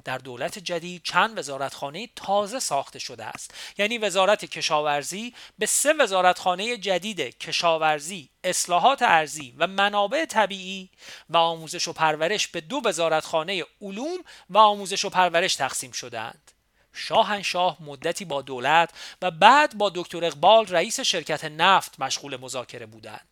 در 0.03 0.17
دولت 0.17 0.59
جدید 0.59 1.01
چند 1.03 1.39
وزارتخانه 1.39 2.09
تازه 2.15 2.59
ساخته 2.59 2.99
شده 2.99 3.25
است. 3.25 3.53
یعنی 3.77 3.97
وزارت 3.97 4.45
کشاورزی 4.45 5.33
به 5.59 5.65
سه 5.65 5.93
وزارتخانه 5.93 6.77
جدید 6.77 7.19
کشاورزی 7.19 8.29
اصلاحات 8.43 9.01
ارزی 9.01 9.53
و 9.57 9.67
منابع 9.67 10.25
طبیعی 10.25 10.89
و 11.29 11.37
آموزش 11.37 11.87
و 11.87 11.93
پرورش 11.93 12.47
به 12.47 12.61
دو 12.61 12.81
وزارتخانه 12.85 13.65
علوم 13.81 14.17
و 14.49 14.57
آموزش 14.57 15.05
و 15.05 15.09
پرورش 15.09 15.55
تقسیم 15.55 15.91
شدهاند. 15.91 16.51
شاهنشاه 16.97 17.77
مدتی 17.79 18.25
با 18.25 18.41
دولت 18.41 18.89
و 19.21 19.31
بعد 19.31 19.77
با 19.77 19.91
دکتر 19.95 20.25
اقبال 20.25 20.67
رئیس 20.67 20.99
شرکت 20.99 21.45
نفت 21.45 21.99
مشغول 21.99 22.37
مذاکره 22.37 22.85
بودند. 22.85 23.27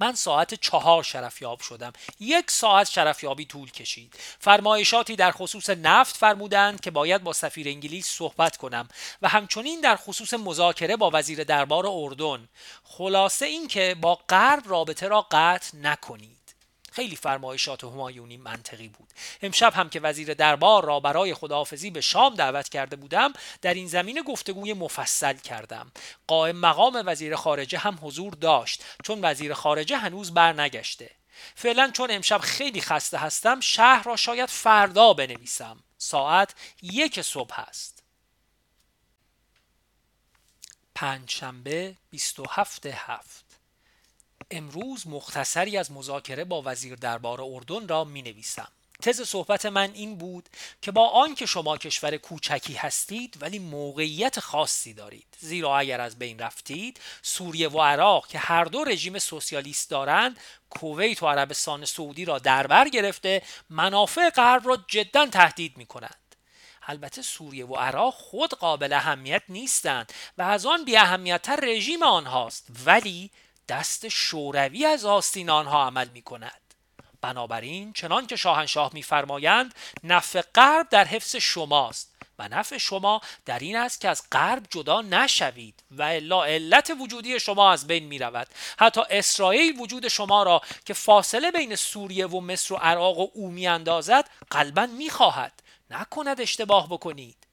من 0.00 0.14
ساعت 0.14 0.54
چهار 0.54 1.02
شرفیاب 1.02 1.60
شدم. 1.60 1.92
یک 2.20 2.50
ساعت 2.50 2.90
شرفیابی 2.90 3.44
طول 3.44 3.70
کشید. 3.70 4.14
فرمایشاتی 4.38 5.16
در 5.16 5.32
خصوص 5.32 5.70
نفت 5.70 6.16
فرمودند 6.16 6.80
که 6.80 6.90
باید 6.90 7.22
با 7.22 7.32
سفیر 7.32 7.68
انگلیس 7.68 8.06
صحبت 8.06 8.56
کنم 8.56 8.88
و 9.22 9.28
همچنین 9.28 9.80
در 9.80 9.96
خصوص 9.96 10.34
مذاکره 10.34 10.96
با 10.96 11.10
وزیر 11.14 11.44
دربار 11.44 11.86
اردن. 11.86 12.48
خلاصه 12.84 13.46
اینکه 13.46 13.96
با 14.00 14.14
غرب 14.14 14.62
رابطه 14.66 15.08
را 15.08 15.26
قطع 15.30 15.76
نکنید. 15.78 16.37
خیلی 16.98 17.16
فرمایشات 17.16 17.84
همایونی 17.84 18.36
منطقی 18.36 18.88
بود. 18.88 19.08
امشب 19.42 19.72
هم 19.74 19.88
که 19.88 20.00
وزیر 20.00 20.34
دربار 20.34 20.84
را 20.84 21.00
برای 21.00 21.34
خداحافظی 21.34 21.90
به 21.90 22.00
شام 22.00 22.34
دعوت 22.34 22.68
کرده 22.68 22.96
بودم 22.96 23.32
در 23.62 23.74
این 23.74 23.88
زمینه 23.88 24.22
گفتگوی 24.22 24.72
مفصل 24.72 25.36
کردم. 25.36 25.92
قائم 26.26 26.56
مقام 26.56 27.02
وزیر 27.06 27.36
خارجه 27.36 27.78
هم 27.78 27.98
حضور 28.02 28.34
داشت 28.34 28.84
چون 29.04 29.18
وزیر 29.22 29.54
خارجه 29.54 29.96
هنوز 29.96 30.34
برنگشته. 30.34 31.10
فعلا 31.54 31.90
چون 31.90 32.10
امشب 32.10 32.38
خیلی 32.38 32.80
خسته 32.80 33.18
هستم 33.18 33.60
شهر 33.60 34.02
را 34.02 34.16
شاید 34.16 34.48
فردا 34.48 35.12
بنویسم. 35.12 35.76
ساعت 35.98 36.54
یک 36.82 37.22
صبح 37.22 37.60
است. 37.60 38.02
پنجشنبه 40.94 41.96
27 42.10 42.86
هفت. 42.86 43.57
امروز 44.50 45.06
مختصری 45.06 45.76
از 45.76 45.92
مذاکره 45.92 46.44
با 46.44 46.62
وزیر 46.64 46.94
دربار 46.94 47.40
اردن 47.42 47.88
را 47.88 48.04
می 48.04 48.22
نویسم. 48.22 48.68
تز 49.02 49.22
صحبت 49.22 49.66
من 49.66 49.90
این 49.94 50.18
بود 50.18 50.48
که 50.82 50.90
با 50.90 51.08
آنکه 51.08 51.46
شما 51.46 51.76
کشور 51.76 52.16
کوچکی 52.16 52.74
هستید 52.74 53.36
ولی 53.40 53.58
موقعیت 53.58 54.40
خاصی 54.40 54.94
دارید. 54.94 55.36
زیرا 55.38 55.78
اگر 55.78 56.00
از 56.00 56.18
بین 56.18 56.38
رفتید 56.38 57.00
سوریه 57.22 57.68
و 57.68 57.80
عراق 57.80 58.26
که 58.26 58.38
هر 58.38 58.64
دو 58.64 58.84
رژیم 58.84 59.18
سوسیالیست 59.18 59.90
دارند 59.90 60.40
کویت 60.70 61.22
و 61.22 61.26
عربستان 61.26 61.84
سعودی 61.84 62.24
را 62.24 62.38
دربر 62.38 62.88
گرفته 62.88 63.42
منافع 63.70 64.30
غرب 64.30 64.68
را 64.68 64.78
جدا 64.88 65.26
تهدید 65.26 65.76
می 65.76 65.86
کنند 65.86 66.14
البته 66.86 67.22
سوریه 67.22 67.66
و 67.66 67.74
عراق 67.74 68.14
خود 68.14 68.54
قابل 68.54 68.92
اهمیت 68.92 69.42
نیستند 69.48 70.12
و 70.38 70.42
از 70.42 70.66
آن 70.66 70.84
بی 70.84 70.96
اهمیتتر 70.96 71.56
رژیم 71.56 72.02
آنهاست. 72.02 72.66
ولی 72.84 73.30
دست 73.68 74.08
شوروی 74.08 74.86
از 74.86 75.04
آستین 75.04 75.50
آنها 75.50 75.86
عمل 75.86 76.08
می 76.08 76.22
کند 76.22 76.60
بنابراین 77.20 77.92
چنان 77.92 78.26
که 78.26 78.36
شاهنشاه 78.36 78.90
میفرمایند 78.94 79.74
نفع 80.04 80.42
غرب 80.54 80.88
در 80.88 81.04
حفظ 81.04 81.36
شماست 81.36 82.14
و 82.38 82.48
نفع 82.48 82.78
شما 82.78 83.20
در 83.44 83.58
این 83.58 83.76
است 83.76 84.00
که 84.00 84.08
از 84.08 84.22
غرب 84.32 84.66
جدا 84.70 85.00
نشوید 85.02 85.82
و 85.90 86.02
الا 86.02 86.44
علت 86.44 86.92
وجودی 87.00 87.40
شما 87.40 87.72
از 87.72 87.86
بین 87.86 88.04
می 88.04 88.18
رود 88.18 88.48
حتی 88.78 89.00
اسرائیل 89.10 89.80
وجود 89.80 90.08
شما 90.08 90.42
را 90.42 90.62
که 90.84 90.94
فاصله 90.94 91.50
بین 91.50 91.76
سوریه 91.76 92.26
و 92.26 92.40
مصر 92.40 92.74
و 92.74 92.76
عراق 92.76 93.18
و 93.18 93.26
او 93.34 93.50
می 93.50 93.66
اندازد 93.66 94.30
قلبا 94.50 94.86
می 94.86 95.10
خواهد 95.10 95.52
نکند 95.90 96.40
اشتباه 96.40 96.88
بکنید. 96.88 97.47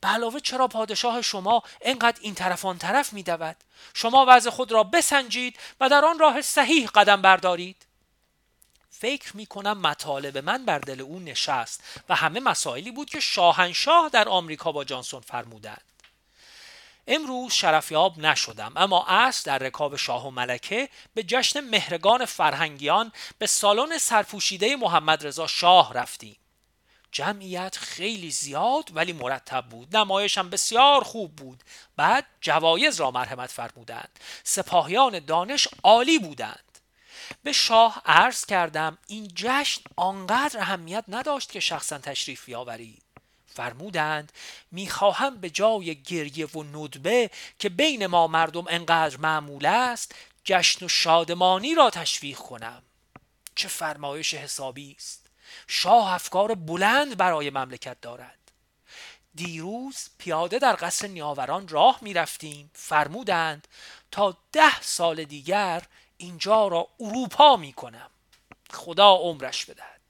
به 0.00 0.08
علاوه 0.08 0.40
چرا 0.40 0.68
پادشاه 0.68 1.22
شما 1.22 1.62
انقدر 1.82 2.18
این 2.20 2.34
طرف 2.34 2.64
آن 2.64 2.78
طرف 2.78 3.12
می 3.12 3.22
دود؟ 3.22 3.56
شما 3.94 4.26
وضع 4.28 4.50
خود 4.50 4.72
را 4.72 4.82
بسنجید 4.84 5.58
و 5.80 5.88
در 5.88 6.04
آن 6.04 6.18
راه 6.18 6.42
صحیح 6.42 6.88
قدم 6.94 7.22
بردارید. 7.22 7.86
فکر 8.90 9.36
می 9.36 9.46
کنم 9.46 9.78
مطالب 9.80 10.38
من 10.38 10.64
بر 10.64 10.78
دل 10.78 11.00
او 11.00 11.18
نشست 11.18 11.82
و 12.08 12.14
همه 12.14 12.40
مسائلی 12.40 12.90
بود 12.90 13.10
که 13.10 13.20
شاهنشاه 13.20 14.08
در 14.08 14.28
آمریکا 14.28 14.72
با 14.72 14.84
جانسون 14.84 15.20
فرمودند. 15.20 15.82
امروز 17.06 17.52
شرفیاب 17.52 18.18
نشدم 18.18 18.72
اما 18.76 19.06
اصل 19.08 19.42
در 19.50 19.58
رکاب 19.58 19.96
شاه 19.96 20.26
و 20.26 20.30
ملکه 20.30 20.88
به 21.14 21.22
جشن 21.22 21.60
مهرگان 21.60 22.24
فرهنگیان 22.24 23.12
به 23.38 23.46
سالن 23.46 23.98
سرپوشیده 23.98 24.76
محمد 24.76 25.26
رضا 25.26 25.46
شاه 25.46 25.94
رفتیم. 25.94 26.36
جمعیت 27.12 27.76
خیلی 27.76 28.30
زیاد 28.30 28.90
ولی 28.94 29.12
مرتب 29.12 29.64
بود. 29.68 29.96
نمایش 29.96 30.38
بسیار 30.38 31.04
خوب 31.04 31.36
بود. 31.36 31.64
بعد 31.96 32.26
جوایز 32.40 33.00
را 33.00 33.10
مرحمت 33.10 33.50
فرمودند. 33.50 34.20
سپاهیان 34.44 35.18
دانش 35.18 35.68
عالی 35.82 36.18
بودند. 36.18 36.78
به 37.42 37.52
شاه 37.52 38.02
عرض 38.06 38.46
کردم 38.46 38.98
این 39.06 39.30
جشن 39.34 39.80
آنقدر 39.96 40.60
اهمیت 40.60 41.04
نداشت 41.08 41.52
که 41.52 41.60
شخصا 41.60 41.98
تشریف 41.98 42.44
بیاورید 42.44 43.02
فرمودند 43.46 44.32
می‌خواهم 44.72 45.40
به 45.40 45.50
جای 45.50 46.02
گریه 46.02 46.46
و 46.46 46.62
ندبه 46.62 47.30
که 47.58 47.68
بین 47.68 48.06
ما 48.06 48.26
مردم 48.26 48.64
انقدر 48.68 49.16
معمول 49.16 49.66
است 49.66 50.14
جشن 50.44 50.84
و 50.84 50.88
شادمانی 50.88 51.74
را 51.74 51.90
تشویق 51.90 52.38
کنم. 52.38 52.82
چه 53.54 53.68
فرمایش 53.68 54.34
حسابی 54.34 54.96
است. 54.98 55.27
شاه 55.66 56.12
افکار 56.12 56.54
بلند 56.54 57.16
برای 57.16 57.50
مملکت 57.50 58.00
دارد. 58.00 58.38
دیروز 59.34 60.08
پیاده 60.18 60.58
در 60.58 60.76
قصر 60.80 61.06
نیاوران 61.06 61.68
راه 61.68 61.98
می 62.02 62.14
رفتیم 62.14 62.70
فرمودند 62.74 63.68
تا 64.10 64.36
ده 64.52 64.80
سال 64.80 65.24
دیگر 65.24 65.82
اینجا 66.16 66.68
را 66.68 66.88
اروپا 67.00 67.56
می 67.56 67.72
کنم 67.72 68.10
خدا 68.70 69.14
عمرش 69.14 69.64
بدهد. 69.64 70.00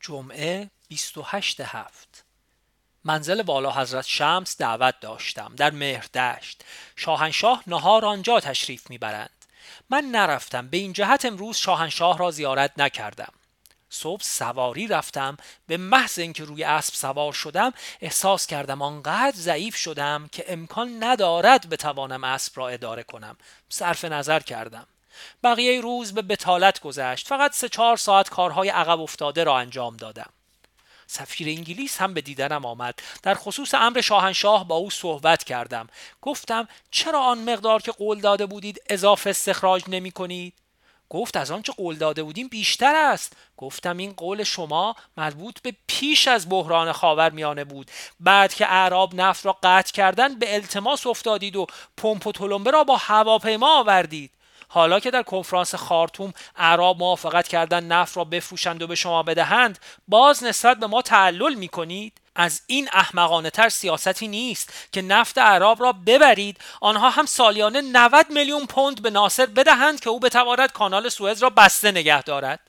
جمعه 0.00 0.70
28 0.88 1.60
هفت. 1.60 2.24
منزل 3.04 3.40
والا 3.40 3.72
حضرت 3.72 4.06
شمس 4.06 4.56
دعوت 4.56 5.00
داشتم. 5.00 5.54
در 5.56 5.70
مهردشت 5.70 6.64
شاهنشاه 6.96 7.62
نهار 7.66 8.04
آنجا 8.04 8.40
تشریف 8.40 8.90
می‌برند. 8.90 9.37
من 9.90 10.04
نرفتم. 10.04 10.68
به 10.68 10.76
این 10.76 10.92
جهت 10.92 11.24
امروز 11.24 11.56
شاهنشاه 11.56 12.18
را 12.18 12.30
زیارت 12.30 12.72
نکردم. 12.76 13.32
صبح 13.90 14.22
سواری 14.22 14.86
رفتم. 14.86 15.36
به 15.66 15.76
محض 15.76 16.18
اینکه 16.18 16.44
روی 16.44 16.64
اسب 16.64 16.94
سوار 16.94 17.32
شدم 17.32 17.72
احساس 18.00 18.46
کردم 18.46 18.82
آنقدر 18.82 19.36
ضعیف 19.36 19.76
شدم 19.76 20.28
که 20.32 20.44
امکان 20.48 21.04
ندارد 21.04 21.68
بتوانم 21.68 22.24
اسب 22.24 22.52
را 22.56 22.68
اداره 22.68 23.02
کنم. 23.02 23.36
صرف 23.68 24.04
نظر 24.04 24.40
کردم. 24.40 24.86
بقیه 25.44 25.80
روز 25.80 26.14
به 26.14 26.22
بتالت 26.22 26.80
گذشت. 26.80 27.28
فقط 27.28 27.54
سه 27.54 27.68
چهار 27.68 27.96
ساعت 27.96 28.28
کارهای 28.28 28.68
عقب 28.68 29.00
افتاده 29.00 29.44
را 29.44 29.58
انجام 29.58 29.96
دادم. 29.96 30.30
سفیر 31.10 31.48
انگلیس 31.48 32.00
هم 32.00 32.14
به 32.14 32.20
دیدنم 32.20 32.64
آمد. 32.64 32.98
در 33.22 33.34
خصوص 33.34 33.74
امر 33.74 34.00
شاهنشاه 34.00 34.68
با 34.68 34.74
او 34.74 34.90
صحبت 34.90 35.44
کردم. 35.44 35.86
گفتم 36.22 36.68
چرا 36.90 37.20
آن 37.20 37.52
مقدار 37.52 37.82
که 37.82 37.92
قول 37.92 38.20
داده 38.20 38.46
بودید 38.46 38.82
اضافه 38.90 39.30
استخراج 39.30 39.82
نمی 39.88 40.10
کنید؟ 40.10 40.54
گفت 41.10 41.36
از 41.36 41.50
آنچه 41.50 41.72
قول 41.72 41.96
داده 41.96 42.22
بودیم 42.22 42.48
بیشتر 42.48 42.94
است. 42.96 43.32
گفتم 43.56 43.96
این 43.96 44.12
قول 44.12 44.44
شما 44.44 44.96
مربوط 45.16 45.60
به 45.60 45.74
پیش 45.86 46.28
از 46.28 46.48
بحران 46.48 46.92
خاور 46.92 47.30
میانه 47.30 47.64
بود. 47.64 47.90
بعد 48.20 48.54
که 48.54 48.72
اعراب 48.72 49.14
نفت 49.14 49.46
را 49.46 49.58
قطع 49.62 49.92
کردن 49.92 50.38
به 50.38 50.54
التماس 50.54 51.06
افتادید 51.06 51.56
و 51.56 51.66
پمپ 51.96 52.26
و 52.26 52.32
تلمبه 52.32 52.70
را 52.70 52.84
با 52.84 52.96
هواپیما 52.96 53.78
آوردید. 53.78 54.30
حالا 54.68 55.00
که 55.00 55.10
در 55.10 55.22
کنفرانس 55.22 55.74
خارتوم 55.74 56.32
اعراب 56.56 56.98
موافقت 56.98 57.48
کردن 57.48 57.84
نفت 57.84 58.16
را 58.16 58.24
بفروشند 58.24 58.82
و 58.82 58.86
به 58.86 58.94
شما 58.94 59.22
بدهند 59.22 59.78
باز 60.08 60.44
نسبت 60.44 60.76
به 60.76 60.86
ما 60.86 61.02
تعلل 61.02 61.54
می 61.54 61.68
کنید 61.68 62.12
از 62.38 62.62
این 62.66 62.88
احمقانه 62.92 63.50
تر 63.50 63.68
سیاستی 63.68 64.28
نیست 64.28 64.88
که 64.92 65.02
نفت 65.02 65.38
عرب 65.38 65.82
را 65.82 65.92
ببرید. 65.92 66.58
آنها 66.80 67.10
هم 67.10 67.26
سالیانه 67.26 67.80
90 67.80 68.26
میلیون 68.30 68.66
پوند 68.66 69.02
به 69.02 69.10
ناصر 69.10 69.46
بدهند 69.46 70.00
که 70.00 70.10
او 70.10 70.20
بتواند 70.20 70.72
کانال 70.72 71.08
سوئز 71.08 71.42
را 71.42 71.50
بسته 71.50 71.90
نگه 71.90 72.22
دارد. 72.22 72.60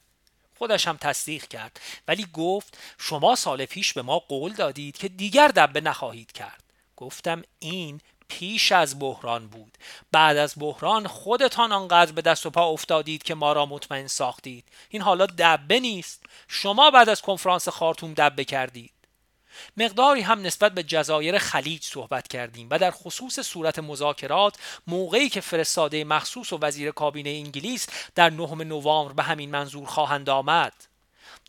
خودش 0.57 0.87
هم 0.87 0.97
تصدیق 0.97 1.47
کرد. 1.47 1.79
ولی 2.07 2.27
گفت 2.33 2.77
شما 2.97 3.35
سال 3.35 3.65
پیش 3.65 3.93
به 3.93 4.01
ما 4.01 4.19
قول 4.19 4.53
دادید 4.53 4.97
که 4.97 5.07
دیگر 5.07 5.47
دبه 5.47 5.81
نخواهید 5.81 6.31
کرد. 6.31 6.63
گفتم 6.97 7.41
این 7.59 8.01
پیش 8.29 8.71
از 8.71 8.99
بحران 8.99 9.47
بود. 9.47 9.77
بعد 10.11 10.37
از 10.37 10.53
بحران 10.57 11.07
خودتان 11.07 11.71
آنقدر 11.71 12.11
به 12.11 12.21
دست 12.21 12.45
و 12.45 12.49
پا 12.49 12.65
افتادید 12.65 13.23
که 13.23 13.35
ما 13.35 13.53
را 13.53 13.65
مطمئن 13.65 14.07
ساختید. 14.07 14.65
این 14.89 15.01
حالا 15.01 15.25
دبه 15.25 15.79
نیست. 15.79 16.23
شما 16.47 16.91
بعد 16.91 17.09
از 17.09 17.21
کنفرانس 17.21 17.69
خارتوم 17.69 18.13
دبه 18.13 18.45
کردید. 18.45 18.91
مقداری 19.77 20.21
هم 20.21 20.41
نسبت 20.41 20.71
به 20.71 20.83
جزایر 20.83 21.37
خلیج 21.37 21.83
صحبت 21.83 22.27
کردیم 22.27 22.67
و 22.71 22.79
در 22.79 22.91
خصوص 22.91 23.39
صورت 23.39 23.79
مذاکرات 23.79 24.57
موقعی 24.87 25.29
که 25.29 25.41
فرستاده 25.41 26.03
مخصوص 26.03 26.53
و 26.53 26.57
وزیر 26.61 26.91
کابینه 26.91 27.29
انگلیس 27.29 27.87
در 28.15 28.29
نهم 28.29 28.61
نوامبر 28.61 29.13
به 29.13 29.23
همین 29.23 29.51
منظور 29.51 29.85
خواهند 29.85 30.29
آمد. 30.29 30.73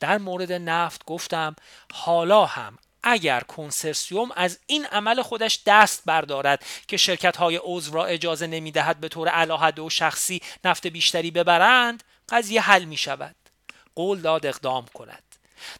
در 0.00 0.18
مورد 0.18 0.52
نفت 0.52 1.04
گفتم 1.04 1.56
حالا 1.92 2.46
هم 2.46 2.78
اگر 3.02 3.40
کنسرسیوم 3.40 4.30
از 4.36 4.58
این 4.66 4.86
عمل 4.86 5.22
خودش 5.22 5.60
دست 5.66 6.02
بردارد 6.06 6.64
که 6.88 6.96
شرکت 6.96 7.36
های 7.36 7.60
عضو 7.64 7.92
را 7.92 8.04
اجازه 8.04 8.46
نمی 8.46 8.72
دهد 8.72 9.00
به 9.00 9.08
طور 9.08 9.28
علاهده 9.28 9.82
و 9.82 9.90
شخصی 9.90 10.40
نفت 10.64 10.86
بیشتری 10.86 11.30
ببرند 11.30 12.04
قضیه 12.28 12.60
حل 12.60 12.84
می 12.84 12.96
شود 12.96 13.36
قول 13.94 14.20
داد 14.20 14.46
اقدام 14.46 14.86
کند. 14.94 15.22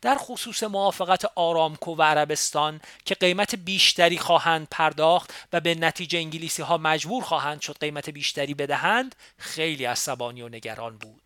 در 0.03 0.17
خصوص 0.19 0.63
موافقت 0.63 1.25
آرامکو 1.35 1.95
و 1.97 2.03
عربستان 2.03 2.81
که 3.05 3.15
قیمت 3.15 3.55
بیشتری 3.55 4.19
خواهند 4.19 4.69
پرداخت 4.71 5.35
و 5.53 5.61
به 5.61 5.75
نتیجه 5.75 6.19
انگلیسی 6.19 6.63
ها 6.63 6.79
مجبور 6.79 7.23
خواهند 7.23 7.61
شد 7.61 7.79
قیمت 7.81 8.11
بیشتری 8.11 8.55
بدهند 8.55 9.15
خیلی 9.39 9.85
عصبانی 9.85 10.43
و 10.43 10.49
نگران 10.49 10.99
بود. 10.99 11.23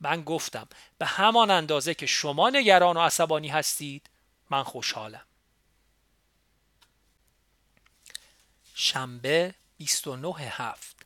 من 0.00 0.22
گفتم 0.22 0.68
به 0.98 1.06
همان 1.06 1.50
اندازه 1.50 1.94
که 1.94 2.06
شما 2.06 2.50
نگران 2.50 2.96
و 2.96 3.00
عصبانی 3.00 3.48
هستید 3.48 4.10
من 4.50 4.62
خوشحالم. 4.62 5.24
شنبه 8.84 9.54
29 9.78 10.34
هفت. 10.38 10.96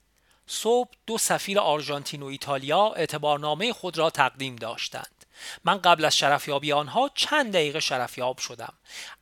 صبح 0.46 0.90
دو 1.06 1.18
سفیر 1.18 1.58
آرژانتین 1.58 2.22
و 2.22 2.26
ایتالیا 2.26 2.92
اعتبارنامه 2.92 3.72
خود 3.72 3.98
را 3.98 4.10
تقدیم 4.10 4.56
داشتند. 4.56 5.24
من 5.64 5.78
قبل 5.78 6.04
از 6.04 6.16
شرفیابی 6.16 6.72
آنها 6.72 7.10
چند 7.14 7.52
دقیقه 7.52 7.80
شرفیاب 7.80 8.38
شدم. 8.38 8.72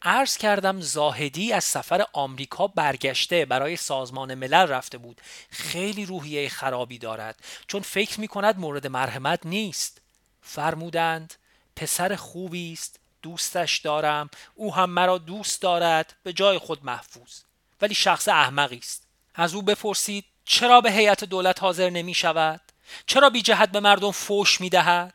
عرض 0.03 0.37
کردم 0.37 0.81
زاهدی 0.81 1.53
از 1.53 1.65
سفر 1.65 2.05
آمریکا 2.13 2.67
برگشته 2.67 3.45
برای 3.45 3.77
سازمان 3.77 4.35
ملل 4.35 4.67
رفته 4.67 4.99
بود. 4.99 5.21
خیلی 5.51 6.07
روحیه 6.07 6.49
خرابی 6.49 6.99
دارد. 6.99 7.45
چون 7.67 7.83
فکر 7.83 8.21
می 8.21 8.29
کند 8.29 8.59
مورد 8.59 8.87
مرحمت 8.87 9.47
نیست. 9.47 10.01
فرمودند 10.43 11.35
پسر 11.77 12.17
خوبی 12.17 12.73
است 12.73 13.01
دوستش 13.23 13.79
دارم 13.79 14.31
او 14.55 14.75
هم 14.75 14.91
مرا 14.91 15.19
دوست 15.19 15.63
دارد 15.63 16.17
به 16.23 16.33
جای 16.33 16.59
خود 16.59 16.85
محفوظ. 16.85 17.41
ولی 17.85 17.95
شخص 17.95 18.29
احمقی 18.29 18.79
است. 18.79 19.07
از 19.35 19.55
او 19.55 19.63
بپرسید 19.63 20.25
چرا 20.45 20.81
به 20.81 20.93
هیئت 20.93 21.25
دولت 21.25 21.63
حاضر 21.63 21.91
نمی 21.91 22.15
شود 22.15 22.61
چرا 23.07 23.31
بی 23.31 23.43
جهت 23.43 23.69
به 23.71 23.81
مردم 23.81 24.11
فوش 24.11 24.61
می 24.61 24.71
دهد 24.71 25.15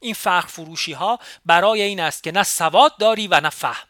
این 0.00 0.14
فرق 0.14 0.46
فروشی 0.46 0.92
ها 0.92 1.18
برای 1.46 1.82
این 1.82 2.00
است 2.00 2.22
که 2.22 2.32
نه 2.32 2.42
سواد 2.42 2.96
داری 2.98 3.26
و 3.26 3.40
نه 3.40 3.50
فهم. 3.50 3.88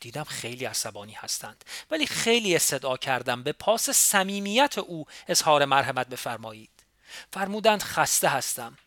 دیدم 0.00 0.24
خیلی 0.24 0.64
عصبانی 0.64 1.12
هستند 1.12 1.64
ولی 1.90 2.06
خیلی 2.06 2.56
استدعا 2.56 2.96
کردم 2.96 3.42
به 3.42 3.52
پاس 3.52 3.90
صمیمیت 3.90 4.78
او 4.78 5.06
اظهار 5.28 5.64
مرحمت 5.64 6.08
بفرمایید. 6.08 6.70
فرمودند 7.32 7.82
خسته 7.82 8.28
هستم. 8.28 8.78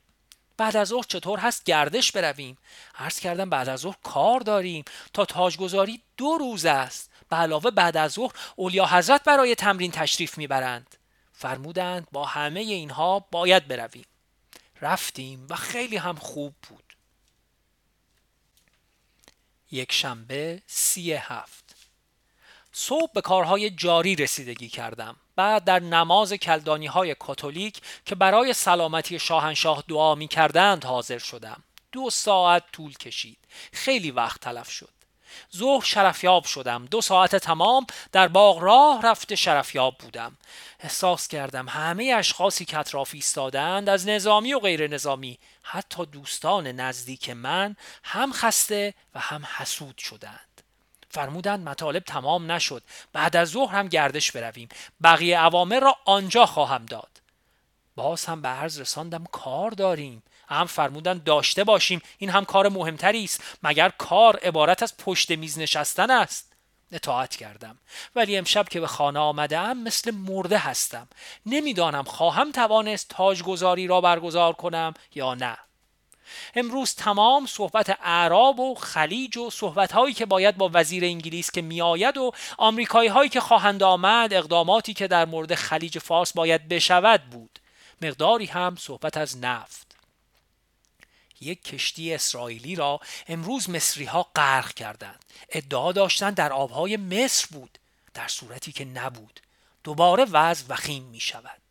بعد 0.62 0.78
از 0.78 0.88
ظهر 0.88 1.04
چطور 1.04 1.40
هست 1.40 1.64
گردش 1.64 2.12
برویم. 2.12 2.58
عرض 2.96 3.20
کردم 3.20 3.50
بعد 3.50 3.70
از 3.70 3.80
ظهر 3.80 3.98
کار 4.04 4.40
داریم. 4.40 4.86
تا 5.14 5.26
تاجگذاری 5.26 6.02
دو 6.18 6.38
روز 6.38 6.66
است. 6.66 7.10
به 7.30 7.36
علاوه 7.36 7.72
بعد 7.72 7.98
از 7.98 8.12
ظهر 8.12 8.36
اولیا 8.56 8.86
حضرت 8.86 9.24
برای 9.24 9.56
تمرین 9.56 9.92
تشریف 9.92 10.38
می‌برند. 10.38 10.96
فرمودند 11.34 12.08
با 12.12 12.26
همه 12.26 12.60
اینها 12.60 13.20
باید 13.20 13.68
برویم. 13.68 14.06
رفتیم 14.82 15.48
و 15.50 15.56
خیلی 15.56 15.98
هم 15.98 16.16
خوب 16.16 16.54
بود. 16.70 16.94
یک 19.72 19.92
شنبه 19.92 20.62
سی 20.68 21.14
هفت. 21.14 21.76
صبح 22.72 23.12
به 23.14 23.22
کارهای 23.22 23.70
جاری 23.70 24.16
رسیدگی 24.16 24.70
کردم. 24.70 25.16
بعد 25.36 25.64
در 25.64 25.80
نماز 25.80 26.34
کلدانی 26.34 26.88
های 26.88 27.16
کاتولیک 27.16 27.82
که 28.06 28.16
برای 28.16 28.54
سلامتی 28.54 29.20
شاهنشاه 29.20 29.84
دعا 29.88 30.16
می 30.16 30.28
کردند 30.28 30.86
حاضر 30.86 31.18
شدم. 31.18 31.64
دو 31.92 32.10
ساعت 32.10 32.64
طول 32.72 32.94
کشید. 32.94 33.38
خیلی 33.74 34.12
وقت 34.12 34.42
تلف 34.42 34.70
شد. 34.70 34.90
ظهر 35.56 35.84
شرفیاب 35.84 36.46
شدم. 36.46 36.86
دو 36.86 37.02
ساعت 37.02 37.36
تمام 37.36 37.86
در 38.12 38.28
باغ 38.28 38.60
راه 38.60 39.02
رفته 39.02 39.36
شرفیاب 39.36 39.98
بودم. 39.98 40.38
احساس 40.80 41.28
کردم 41.28 41.70
همه 41.70 42.14
اشخاصی 42.18 42.66
که 42.66 42.78
اطراف 42.78 43.12
ایستادند 43.14 43.90
از 43.90 44.08
نظامی 44.08 44.54
و 44.54 44.60
غیر 44.60 44.88
نظامی 44.88 45.40
حتی 45.64 46.06
دوستان 46.06 46.68
نزدیک 46.68 47.30
من 47.30 47.76
هم 48.04 48.34
خسته 48.34 48.94
و 49.16 49.20
هم 49.20 49.46
حسود 49.58 49.98
شدند 49.98 50.51
فرمودند 51.12 51.70
مطالب 51.70 52.04
تمام 52.04 52.52
نشد. 52.52 52.84
بعد 53.14 53.36
از 53.36 53.50
ظهر 53.50 53.76
هم 53.76 53.88
گردش 53.88 54.32
برویم. 54.32 54.70
بقیه 55.04 55.40
عوامر 55.40 55.80
را 55.80 55.98
آنجا 56.06 56.46
خواهم 56.46 56.86
داد. 56.86 57.22
باز 57.96 58.26
هم 58.26 58.42
به 58.42 58.48
عرض 58.48 58.80
رساندم 58.80 59.24
کار 59.32 59.72
داریم. 59.72 60.24
هم 60.50 60.66
فرمودن 60.66 61.22
داشته 61.26 61.64
باشیم. 61.64 62.02
این 62.18 62.30
هم 62.30 62.46
کار 62.46 62.70
مهمتری 62.70 63.24
است. 63.24 63.44
مگر 63.64 63.90
کار 63.90 64.40
عبارت 64.44 64.84
از 64.84 64.98
پشت 64.98 65.32
میز 65.32 65.60
نشستن 65.60 66.12
است؟ 66.12 66.54
اطاعت 66.92 67.36
کردم. 67.36 67.78
ولی 68.16 68.38
امشب 68.38 68.70
که 68.70 68.80
به 68.80 68.88
خانه 68.88 69.20
آمدم 69.20 69.78
مثل 69.78 70.12
مرده 70.12 70.58
هستم. 70.58 71.08
نمی‌دانم 71.46 72.04
خواهم 72.04 72.52
توانست 72.52 73.10
تاجگذاری 73.10 73.88
را 73.88 74.02
برگزار 74.02 74.54
کنم 74.54 74.94
یا 75.16 75.34
نه. 75.34 75.58
امروز 76.56 76.96
تمام 76.96 77.46
صحبت 77.46 77.98
اعراب 78.04 78.60
و 78.60 78.76
خلیج 78.76 79.38
و 79.38 79.50
صحبت 79.50 79.92
هایی 79.92 80.14
که 80.14 80.26
باید 80.26 80.58
با 80.58 80.70
وزیر 80.74 81.04
انگلیس 81.04 81.52
که 81.52 81.62
میآید 81.62 82.18
و 82.18 82.32
آمریکایی 82.58 83.10
هایی 83.10 83.30
که 83.30 83.40
خواهند 83.40 83.84
آمد 83.84 84.34
اقداماتی 84.34 84.94
که 84.94 85.08
در 85.08 85.26
مورد 85.26 85.56
خلیج 85.56 86.00
فارس 86.00 86.34
باید 86.34 86.68
بشود 86.68 87.24
بود. 87.24 87.60
مقداری 88.02 88.46
هم 88.46 88.76
صحبت 88.80 89.18
از 89.18 89.38
نفت. 89.38 89.96
یک 91.42 91.64
کشتی 91.64 92.14
اسرائیلی 92.14 92.76
را 92.76 93.00
امروز 93.28 93.70
مصری 93.70 94.06
ها 94.06 94.28
غرق 94.36 94.74
کردند. 94.74 95.26
ادعا 95.50 95.92
داشتند 95.92 96.36
در 96.36 96.54
آبهای 96.54 96.98
مصر 96.98 97.48
بود. 97.52 97.78
در 98.14 98.28
صورتی 98.28 98.72
که 98.72 98.86
نبود. 98.86 99.40
دوباره 99.84 100.26
وضع 100.32 100.66
وخیم 100.70 101.04
می 101.04 101.20
شود 101.20 101.62